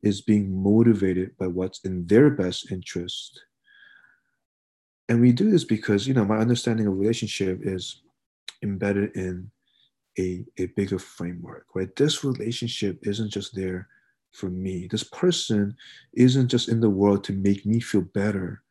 is 0.02 0.20
being 0.20 0.62
motivated 0.62 1.36
by 1.38 1.46
what's 1.46 1.80
in 1.84 2.06
their 2.06 2.30
best 2.30 2.70
interest. 2.70 3.42
And 5.08 5.20
we 5.20 5.32
do 5.32 5.50
this 5.50 5.64
because, 5.64 6.06
you 6.06 6.14
know, 6.14 6.24
my 6.24 6.38
understanding 6.38 6.86
of 6.86 6.98
relationship 6.98 7.60
is 7.62 8.02
embedded 8.62 9.16
in 9.16 9.50
a, 10.18 10.44
a 10.58 10.66
bigger 10.66 10.98
framework, 10.98 11.66
right? 11.74 11.94
This 11.96 12.24
relationship 12.24 12.98
isn't 13.02 13.30
just 13.30 13.54
there 13.54 13.88
for 14.32 14.50
me. 14.50 14.88
This 14.90 15.04
person 15.04 15.76
isn't 16.14 16.48
just 16.48 16.68
in 16.68 16.80
the 16.80 16.90
world 16.90 17.24
to 17.24 17.32
make 17.32 17.64
me 17.66 17.80
feel 17.80 18.02
better 18.02 18.62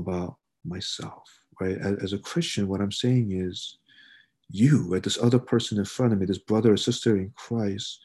about 0.00 0.36
myself, 0.64 1.22
right? 1.60 1.78
As, 1.78 2.12
a 2.12 2.18
Christian, 2.18 2.68
what 2.68 2.80
I'm 2.80 2.92
saying 2.92 3.32
is, 3.32 3.78
you, 4.50 4.86
right, 4.88 5.02
this 5.02 5.18
other 5.22 5.38
person 5.38 5.78
in 5.78 5.84
front 5.84 6.12
of 6.12 6.18
me, 6.18 6.26
this 6.26 6.38
brother 6.38 6.72
or 6.72 6.76
sister 6.76 7.16
in 7.16 7.32
Christ, 7.36 8.00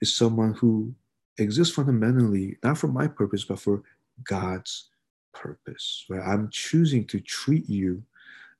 is 0.00 0.16
someone 0.16 0.54
who 0.54 0.94
exists 1.38 1.74
fundamentally 1.74 2.56
not 2.64 2.78
for 2.78 2.88
my 2.88 3.06
purpose, 3.06 3.44
but 3.44 3.60
for 3.60 3.82
God's 4.24 4.88
purpose, 5.34 6.04
right? 6.08 6.26
I'm 6.26 6.48
choosing 6.50 7.06
to 7.08 7.20
treat 7.20 7.68
you 7.68 8.02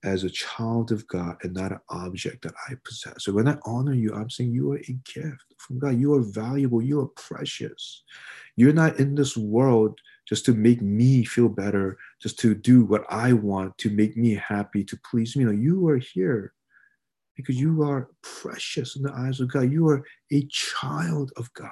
as 0.04 0.24
a 0.24 0.30
child 0.30 0.90
of 0.90 1.06
God 1.06 1.36
and 1.42 1.54
not 1.54 1.72
an 1.72 1.80
object 1.88 2.42
that 2.42 2.54
I 2.68 2.74
possess. 2.84 3.24
So 3.24 3.32
when 3.32 3.48
I 3.48 3.56
honor 3.64 3.94
you, 3.94 4.12
I'm 4.12 4.30
saying 4.30 4.52
you 4.52 4.72
are 4.72 4.78
a 4.78 4.98
gift 5.04 5.54
from 5.58 5.78
God. 5.78 5.98
You 5.98 6.14
are 6.14 6.22
valuable. 6.22 6.82
You 6.82 7.00
are 7.00 7.06
precious. 7.06 8.02
You're 8.56 8.72
not 8.72 8.98
in 8.98 9.14
this 9.14 9.36
world 9.36 10.00
just 10.26 10.44
to 10.46 10.54
make 10.54 10.80
me 10.80 11.24
feel 11.24 11.48
better, 11.48 11.98
just 12.20 12.38
to 12.40 12.54
do 12.54 12.84
what 12.84 13.04
I 13.08 13.32
want, 13.32 13.76
to 13.78 13.90
make 13.90 14.16
me 14.16 14.34
happy, 14.34 14.84
to 14.84 14.98
please 15.10 15.36
me. 15.36 15.44
You 15.44 15.52
you 15.52 15.88
are 15.88 15.98
here 15.98 16.52
because 17.36 17.60
you 17.60 17.82
are 17.82 18.10
precious 18.22 18.96
in 18.96 19.02
the 19.02 19.12
eyes 19.12 19.40
of 19.40 19.50
God. 19.52 19.72
You 19.72 19.88
are 19.88 20.04
a 20.30 20.46
child 20.46 21.32
of 21.36 21.52
God. 21.54 21.70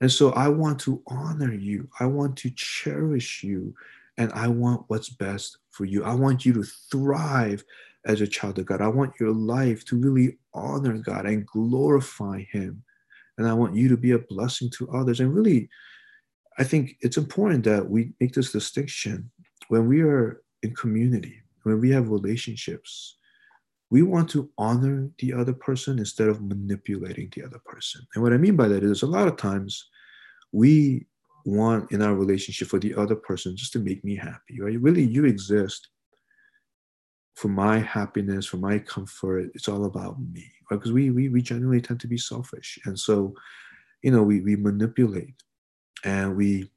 And 0.00 0.12
so 0.12 0.30
I 0.32 0.48
want 0.48 0.78
to 0.80 1.02
honor 1.06 1.54
you. 1.54 1.88
I 2.00 2.06
want 2.06 2.36
to 2.38 2.50
cherish 2.50 3.42
you 3.42 3.74
and 4.18 4.32
I 4.32 4.48
want 4.48 4.84
what's 4.88 5.08
best 5.08 5.58
for 5.70 5.84
you. 5.84 6.04
I 6.04 6.14
want 6.14 6.44
you 6.44 6.52
to 6.54 6.62
thrive 6.62 7.64
as 8.04 8.20
a 8.20 8.26
child 8.26 8.58
of 8.58 8.66
God. 8.66 8.80
I 8.80 8.88
want 8.88 9.14
your 9.18 9.32
life 9.32 9.84
to 9.86 9.96
really 9.96 10.38
honor 10.54 10.98
God 10.98 11.26
and 11.26 11.46
glorify 11.46 12.44
Him. 12.50 12.82
And 13.38 13.46
I 13.46 13.52
want 13.52 13.74
you 13.74 13.88
to 13.88 13.96
be 13.96 14.12
a 14.12 14.18
blessing 14.18 14.70
to 14.78 14.90
others. 14.90 15.20
And 15.20 15.34
really, 15.34 15.68
I 16.58 16.64
think 16.64 16.96
it's 17.00 17.16
important 17.16 17.64
that 17.64 17.88
we 17.88 18.12
make 18.20 18.32
this 18.32 18.52
distinction 18.52 19.30
when 19.68 19.86
we 19.86 20.00
are 20.02 20.42
in 20.62 20.74
community, 20.74 21.42
when 21.64 21.80
we 21.80 21.90
have 21.90 22.10
relationships. 22.10 23.16
We 23.90 24.02
want 24.02 24.30
to 24.30 24.50
honor 24.58 25.10
the 25.18 25.32
other 25.32 25.52
person 25.52 25.98
instead 25.98 26.28
of 26.28 26.42
manipulating 26.42 27.30
the 27.34 27.44
other 27.44 27.60
person. 27.64 28.06
And 28.14 28.22
what 28.22 28.32
I 28.32 28.36
mean 28.36 28.56
by 28.56 28.68
that 28.68 28.82
is 28.82 29.02
a 29.02 29.06
lot 29.06 29.28
of 29.28 29.36
times 29.36 29.88
we 30.50 31.06
want 31.44 31.92
in 31.92 32.02
our 32.02 32.14
relationship 32.14 32.68
for 32.68 32.80
the 32.80 32.94
other 32.94 33.14
person 33.14 33.56
just 33.56 33.72
to 33.74 33.78
make 33.78 34.02
me 34.02 34.16
happy, 34.16 34.60
right? 34.60 34.80
Really, 34.80 35.04
you 35.04 35.24
exist 35.24 35.88
for 37.34 37.48
my 37.48 37.78
happiness, 37.78 38.46
for 38.46 38.56
my 38.56 38.78
comfort. 38.78 39.50
It's 39.54 39.68
all 39.68 39.84
about 39.84 40.18
me, 40.20 40.50
right? 40.70 40.78
Because 40.78 40.92
we, 40.92 41.10
we, 41.10 41.28
we 41.28 41.42
generally 41.42 41.80
tend 41.80 42.00
to 42.00 42.08
be 42.08 42.18
selfish. 42.18 42.78
And 42.86 42.98
so, 42.98 43.34
you 44.02 44.10
know, 44.10 44.22
we, 44.22 44.40
we 44.40 44.56
manipulate 44.56 45.34
and 46.04 46.36
we 46.36 46.70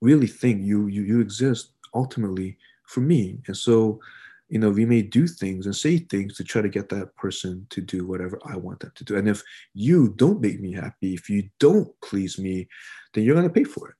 really 0.00 0.26
think 0.26 0.62
you, 0.62 0.86
you, 0.88 1.02
you 1.02 1.20
exist 1.20 1.70
ultimately 1.94 2.58
for 2.86 3.00
me. 3.00 3.40
And 3.46 3.56
so, 3.56 4.00
you 4.48 4.58
know, 4.58 4.70
we 4.70 4.84
may 4.84 5.02
do 5.02 5.26
things 5.26 5.66
and 5.66 5.74
say 5.74 5.98
things 5.98 6.36
to 6.36 6.44
try 6.44 6.62
to 6.62 6.68
get 6.68 6.88
that 6.90 7.16
person 7.16 7.66
to 7.70 7.80
do 7.80 8.06
whatever 8.06 8.38
I 8.44 8.56
want 8.56 8.80
them 8.80 8.92
to 8.94 9.04
do. 9.04 9.16
And 9.16 9.28
if 9.28 9.42
you 9.72 10.10
don't 10.10 10.40
make 10.40 10.60
me 10.60 10.72
happy, 10.72 11.14
if 11.14 11.30
you 11.30 11.48
don't 11.58 11.88
please 12.02 12.38
me, 12.38 12.68
then 13.12 13.24
you're 13.24 13.34
going 13.34 13.48
to 13.48 13.52
pay 13.52 13.64
for 13.64 13.88
it, 13.88 13.96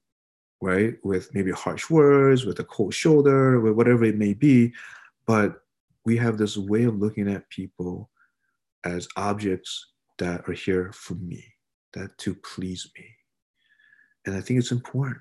right? 0.60 0.94
With 1.02 1.34
maybe 1.34 1.50
harsh 1.50 1.88
words, 1.88 2.44
with 2.44 2.60
a 2.60 2.64
cold 2.64 2.94
shoulder, 2.94 3.60
with 3.60 3.72
whatever 3.72 4.04
it 4.04 4.18
may 4.18 4.34
be. 4.34 4.72
But 5.26 5.62
we 6.04 6.16
have 6.18 6.36
this 6.36 6.56
way 6.56 6.84
of 6.84 6.98
looking 6.98 7.32
at 7.32 7.48
people 7.48 8.10
as 8.84 9.08
objects 9.16 9.92
that 10.18 10.46
are 10.46 10.52
here 10.52 10.92
for 10.92 11.14
me, 11.14 11.42
that 11.94 12.16
to 12.18 12.34
please 12.34 12.90
me. 12.96 13.06
And 14.26 14.34
I 14.34 14.40
think 14.40 14.58
it's 14.58 14.72
important 14.72 15.20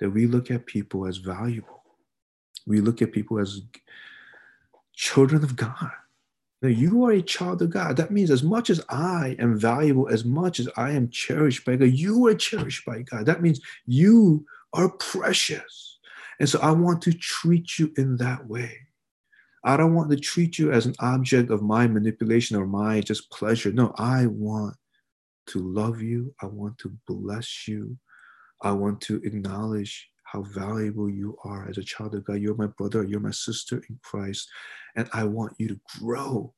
that 0.00 0.10
we 0.10 0.26
look 0.26 0.50
at 0.50 0.66
people 0.66 1.06
as 1.06 1.18
valuable 1.18 1.84
we 2.66 2.80
look 2.80 3.02
at 3.02 3.12
people 3.12 3.38
as 3.38 3.62
children 4.94 5.42
of 5.44 5.56
God. 5.56 5.90
Now, 6.62 6.70
you 6.70 7.04
are 7.04 7.12
a 7.12 7.22
child 7.22 7.60
of 7.60 7.70
God. 7.70 7.96
That 7.96 8.10
means 8.10 8.30
as 8.30 8.42
much 8.42 8.70
as 8.70 8.80
I 8.88 9.36
am 9.38 9.58
valuable, 9.58 10.08
as 10.08 10.24
much 10.24 10.60
as 10.60 10.68
I 10.76 10.92
am 10.92 11.10
cherished 11.10 11.64
by 11.64 11.76
God, 11.76 11.90
you 11.90 12.26
are 12.26 12.34
cherished 12.34 12.86
by 12.86 13.02
God. 13.02 13.26
That 13.26 13.42
means 13.42 13.60
you 13.86 14.46
are 14.72 14.88
precious. 14.88 15.98
And 16.40 16.48
so 16.48 16.58
I 16.60 16.70
want 16.70 17.02
to 17.02 17.12
treat 17.12 17.78
you 17.78 17.92
in 17.98 18.16
that 18.16 18.46
way. 18.46 18.78
I 19.62 19.76
don't 19.76 19.94
want 19.94 20.10
to 20.10 20.16
treat 20.16 20.58
you 20.58 20.72
as 20.72 20.86
an 20.86 20.94
object 21.00 21.50
of 21.50 21.62
my 21.62 21.86
manipulation 21.86 22.56
or 22.56 22.66
my 22.66 23.00
just 23.00 23.30
pleasure. 23.30 23.72
No, 23.72 23.94
I 23.98 24.26
want 24.26 24.76
to 25.46 25.60
love 25.60 26.00
you. 26.00 26.34
I 26.40 26.46
want 26.46 26.78
to 26.78 26.96
bless 27.06 27.68
you. 27.68 27.96
I 28.62 28.72
want 28.72 29.00
to 29.02 29.16
acknowledge 29.24 30.08
how 30.24 30.42
valuable 30.42 31.08
you 31.08 31.36
are 31.44 31.68
as 31.68 31.78
a 31.78 31.84
child 31.84 32.14
of 32.14 32.24
God. 32.24 32.40
You're 32.40 32.56
my 32.56 32.66
brother, 32.66 33.04
you're 33.04 33.20
my 33.20 33.30
sister 33.30 33.82
in 33.88 33.98
Christ. 34.02 34.48
And 34.96 35.08
I 35.12 35.24
want 35.24 35.54
you 35.58 35.68
to 35.68 35.80
grow 36.00 36.52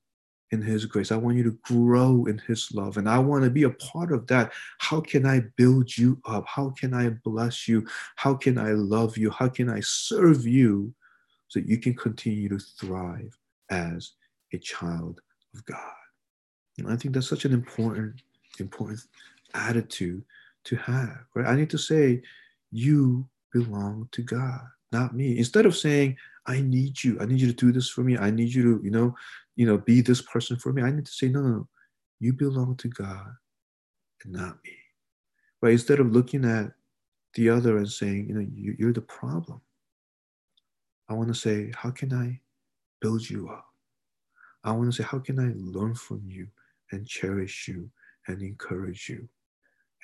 in 0.52 0.62
His 0.62 0.86
grace. 0.86 1.10
I 1.10 1.16
want 1.16 1.36
you 1.36 1.44
to 1.44 1.58
grow 1.64 2.26
in 2.26 2.38
His 2.46 2.68
love. 2.72 2.96
And 2.96 3.08
I 3.08 3.18
want 3.18 3.44
to 3.44 3.50
be 3.50 3.64
a 3.64 3.70
part 3.70 4.12
of 4.12 4.26
that. 4.28 4.52
How 4.78 5.00
can 5.00 5.26
I 5.26 5.42
build 5.56 5.96
you 5.96 6.20
up? 6.24 6.44
How 6.46 6.70
can 6.70 6.94
I 6.94 7.10
bless 7.24 7.66
you? 7.66 7.86
How 8.14 8.34
can 8.34 8.56
I 8.56 8.70
love 8.70 9.18
you? 9.18 9.30
How 9.30 9.48
can 9.48 9.68
I 9.68 9.80
serve 9.80 10.46
you? 10.46 10.94
so 11.48 11.60
you 11.60 11.78
can 11.78 11.94
continue 11.94 12.48
to 12.48 12.58
thrive 12.58 13.36
as 13.70 14.12
a 14.52 14.58
child 14.58 15.20
of 15.54 15.64
God. 15.64 15.78
And 16.78 16.88
I 16.88 16.96
think 16.96 17.14
that's 17.14 17.28
such 17.28 17.44
an 17.44 17.52
important, 17.52 18.22
important 18.60 19.00
attitude 19.54 20.24
to 20.64 20.76
have, 20.76 21.18
right? 21.34 21.46
I 21.46 21.56
need 21.56 21.70
to 21.70 21.78
say, 21.78 22.22
you 22.70 23.28
belong 23.52 24.08
to 24.12 24.22
God, 24.22 24.60
not 24.92 25.14
me. 25.14 25.38
Instead 25.38 25.66
of 25.66 25.76
saying, 25.76 26.16
I 26.46 26.60
need 26.60 27.02
you, 27.02 27.18
I 27.20 27.26
need 27.26 27.40
you 27.40 27.48
to 27.48 27.52
do 27.52 27.72
this 27.72 27.88
for 27.88 28.02
me, 28.02 28.16
I 28.18 28.30
need 28.30 28.52
you 28.52 28.62
to, 28.62 28.84
you 28.84 28.90
know, 28.90 29.14
you 29.56 29.66
know, 29.66 29.78
be 29.78 30.00
this 30.00 30.22
person 30.22 30.56
for 30.56 30.72
me. 30.72 30.82
I 30.82 30.90
need 30.90 31.06
to 31.06 31.12
say, 31.12 31.28
no, 31.28 31.40
no, 31.40 31.48
no, 31.48 31.68
you 32.20 32.32
belong 32.32 32.76
to 32.76 32.88
God 32.88 33.28
and 34.24 34.32
not 34.32 34.56
me. 34.64 34.72
Right? 35.62 35.72
Instead 35.72 36.00
of 36.00 36.12
looking 36.12 36.44
at 36.44 36.72
the 37.34 37.50
other 37.50 37.78
and 37.78 37.90
saying, 37.90 38.28
you 38.28 38.34
know, 38.34 38.46
you, 38.54 38.76
you're 38.78 38.92
the 38.92 39.00
problem. 39.00 39.60
I 41.08 41.14
want 41.14 41.28
to 41.28 41.34
say, 41.34 41.72
how 41.76 41.90
can 41.90 42.12
I 42.12 42.40
build 43.00 43.28
you 43.28 43.48
up? 43.48 43.66
I 44.64 44.72
want 44.72 44.90
to 44.90 44.96
say, 44.96 45.06
how 45.08 45.20
can 45.20 45.38
I 45.38 45.52
learn 45.56 45.94
from 45.94 46.22
you 46.26 46.48
and 46.90 47.06
cherish 47.06 47.68
you 47.68 47.90
and 48.28 48.42
encourage 48.42 49.08
you 49.08 49.28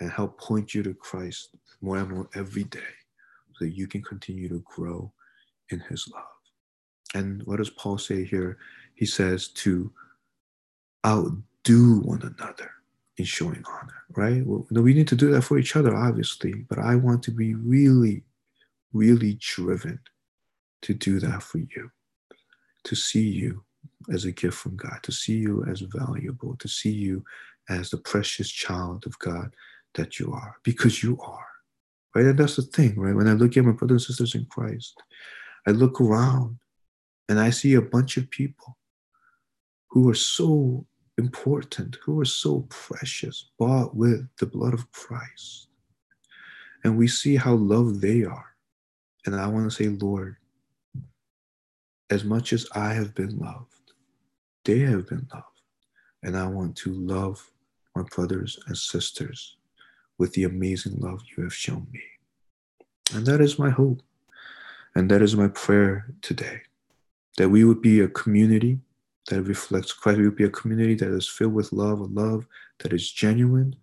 and 0.00 0.11
help 0.11 0.40
point 0.40 0.74
you 0.74 0.82
to 0.82 0.94
Christ 0.94 1.50
more 1.80 1.98
and 1.98 2.11
more 2.11 2.28
every 2.35 2.64
day 2.64 2.80
so 3.54 3.64
that 3.64 3.76
you 3.76 3.87
can 3.87 4.02
continue 4.02 4.48
to 4.48 4.64
grow 4.64 5.12
in 5.70 5.80
his 5.80 6.08
love. 6.12 6.24
And 7.14 7.42
what 7.44 7.58
does 7.58 7.70
Paul 7.70 7.98
say 7.98 8.24
here? 8.24 8.58
He 8.94 9.06
says 9.06 9.48
to 9.48 9.92
outdo 11.06 12.00
one 12.00 12.22
another 12.22 12.70
in 13.18 13.24
showing 13.24 13.62
honor, 13.68 14.04
right? 14.16 14.44
Well, 14.46 14.66
we 14.70 14.94
need 14.94 15.08
to 15.08 15.16
do 15.16 15.30
that 15.32 15.42
for 15.42 15.58
each 15.58 15.76
other, 15.76 15.94
obviously, 15.94 16.64
but 16.68 16.78
I 16.78 16.96
want 16.96 17.22
to 17.24 17.30
be 17.30 17.54
really, 17.54 18.24
really 18.92 19.38
driven 19.40 20.00
to 20.82 20.94
do 20.94 21.20
that 21.20 21.42
for 21.42 21.58
you, 21.58 21.90
to 22.85 22.94
see 22.96 23.28
you 23.28 23.62
as 24.12 24.24
a 24.24 24.32
gift 24.32 24.56
from 24.56 24.76
God, 24.76 24.98
to 25.02 25.12
see 25.12 25.37
you 25.37 25.64
as 25.68 25.80
valuable, 25.80 26.56
to 26.56 26.68
see 26.68 26.90
you 26.90 27.24
as 27.68 27.90
the 27.90 27.98
precious 27.98 28.51
child 28.51 29.05
of 29.07 29.18
God 29.18 29.55
that 29.94 30.18
you 30.18 30.33
are, 30.33 30.57
because 30.62 31.03
you 31.03 31.18
are. 31.20 31.46
Right? 32.14 32.27
And 32.27 32.38
that's 32.38 32.57
the 32.57 32.62
thing, 32.62 32.98
right? 32.98 33.14
When 33.14 33.29
I 33.29 33.33
look 33.33 33.57
at 33.57 33.64
my 33.64 33.72
brothers 33.72 34.09
and 34.09 34.16
sisters 34.16 34.35
in 34.35 34.46
Christ, 34.46 35.03
I 35.66 35.70
look 35.70 36.01
around 36.01 36.59
and 37.29 37.38
I 37.40 37.51
see 37.51 37.75
a 37.75 37.83
bunch 37.83 38.16
of 38.16 38.31
people 38.31 38.77
who 39.90 40.11
are 40.11 40.14
so 40.14 40.87
important, 41.18 41.98
who 42.03 42.20
are 42.20 42.27
so 42.27 42.66
precious, 42.68 43.51
bought 43.59 43.94
with 43.94 44.29
the 44.38 44.46
blood 44.46 44.75
of 44.75 44.90
Christ. 44.92 45.68
And 46.85 46.98
we 46.98 47.07
see 47.07 47.37
how 47.37 47.55
loved 47.55 48.01
they 48.01 48.25
are. 48.25 48.57
And 49.25 49.37
I 49.37 49.46
want 49.46 49.70
to 49.70 49.77
say, 49.77 49.88
Lord, 49.88 50.37
as 52.11 52.25
much 52.25 52.53
as 52.53 52.66
I 52.75 52.92
have 52.94 53.14
been 53.14 53.38
loved, 53.38 53.92
they 54.64 54.81
have 54.81 55.07
been 55.07 55.29
loved. 55.33 55.46
And 56.22 56.37
I 56.37 56.46
want 56.46 56.77
to 56.79 56.92
love 56.92 57.51
my 57.94 58.02
brothers 58.02 58.59
and 58.66 58.76
sisters 58.76 59.57
with 60.18 60.33
the 60.33 60.44
amazing 60.44 60.98
love 60.98 61.20
you 61.37 61.42
have 61.42 61.55
shown 61.55 61.87
me. 61.92 62.00
And 63.14 63.26
that 63.26 63.40
is 63.40 63.59
my 63.59 63.70
hope. 63.70 64.02
And 64.94 65.11
that 65.11 65.22
is 65.22 65.37
my 65.37 65.48
prayer 65.48 66.07
today 66.20 66.62
that 67.38 67.48
we 67.48 67.64
would 67.64 67.81
be 67.81 68.00
a 68.00 68.09
community 68.09 68.78
that 69.31 69.42
reflects 69.42 69.92
Christ. 69.92 70.18
We 70.18 70.24
would 70.24 70.37
be 70.37 70.44
a 70.44 70.50
community 70.50 70.94
that 70.96 71.09
is 71.09 71.28
filled 71.28 71.55
with 71.55 71.72
love, 71.72 72.00
a 72.00 72.05
love 72.05 72.46
that 72.81 72.92
is 72.92 73.11
genuine, 73.11 73.76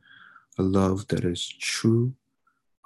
a 0.57 0.63
love 0.63 1.07
that 1.07 1.23
is 1.23 1.47
true, 1.47 2.13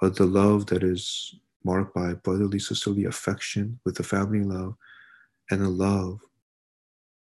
a 0.00 0.08
the 0.08 0.24
love 0.24 0.66
that 0.66 0.82
is 0.82 1.34
marked 1.64 1.94
by 1.94 2.14
brotherly, 2.14 2.58
sisterly 2.58 3.04
affection 3.04 3.78
with 3.84 3.96
the 3.96 4.02
family 4.02 4.42
love, 4.42 4.74
and 5.50 5.62
a 5.62 5.68
love 5.68 6.20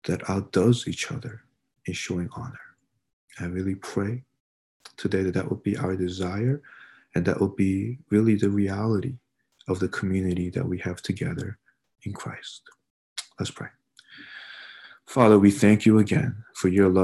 that 0.04 0.28
outdoes 0.28 0.88
each 0.88 1.12
other 1.12 1.42
in 1.86 1.94
showing 1.94 2.28
honor. 2.34 2.69
I 3.38 3.44
really 3.44 3.76
pray 3.76 4.24
today 4.96 5.22
that 5.22 5.34
that 5.34 5.48
would 5.48 5.62
be 5.62 5.76
our 5.76 5.96
desire 5.96 6.60
and 7.14 7.24
that 7.24 7.40
would 7.40 7.56
be 7.56 7.98
really 8.10 8.34
the 8.34 8.50
reality 8.50 9.16
of 9.68 9.78
the 9.78 9.88
community 9.88 10.50
that 10.50 10.66
we 10.66 10.78
have 10.78 11.02
together 11.02 11.58
in 12.02 12.12
Christ. 12.12 12.62
Let's 13.38 13.50
pray. 13.50 13.68
Father, 15.06 15.38
we 15.38 15.50
thank 15.50 15.86
you 15.86 15.98
again 15.98 16.44
for 16.54 16.68
your 16.68 16.88
love. 16.88 16.98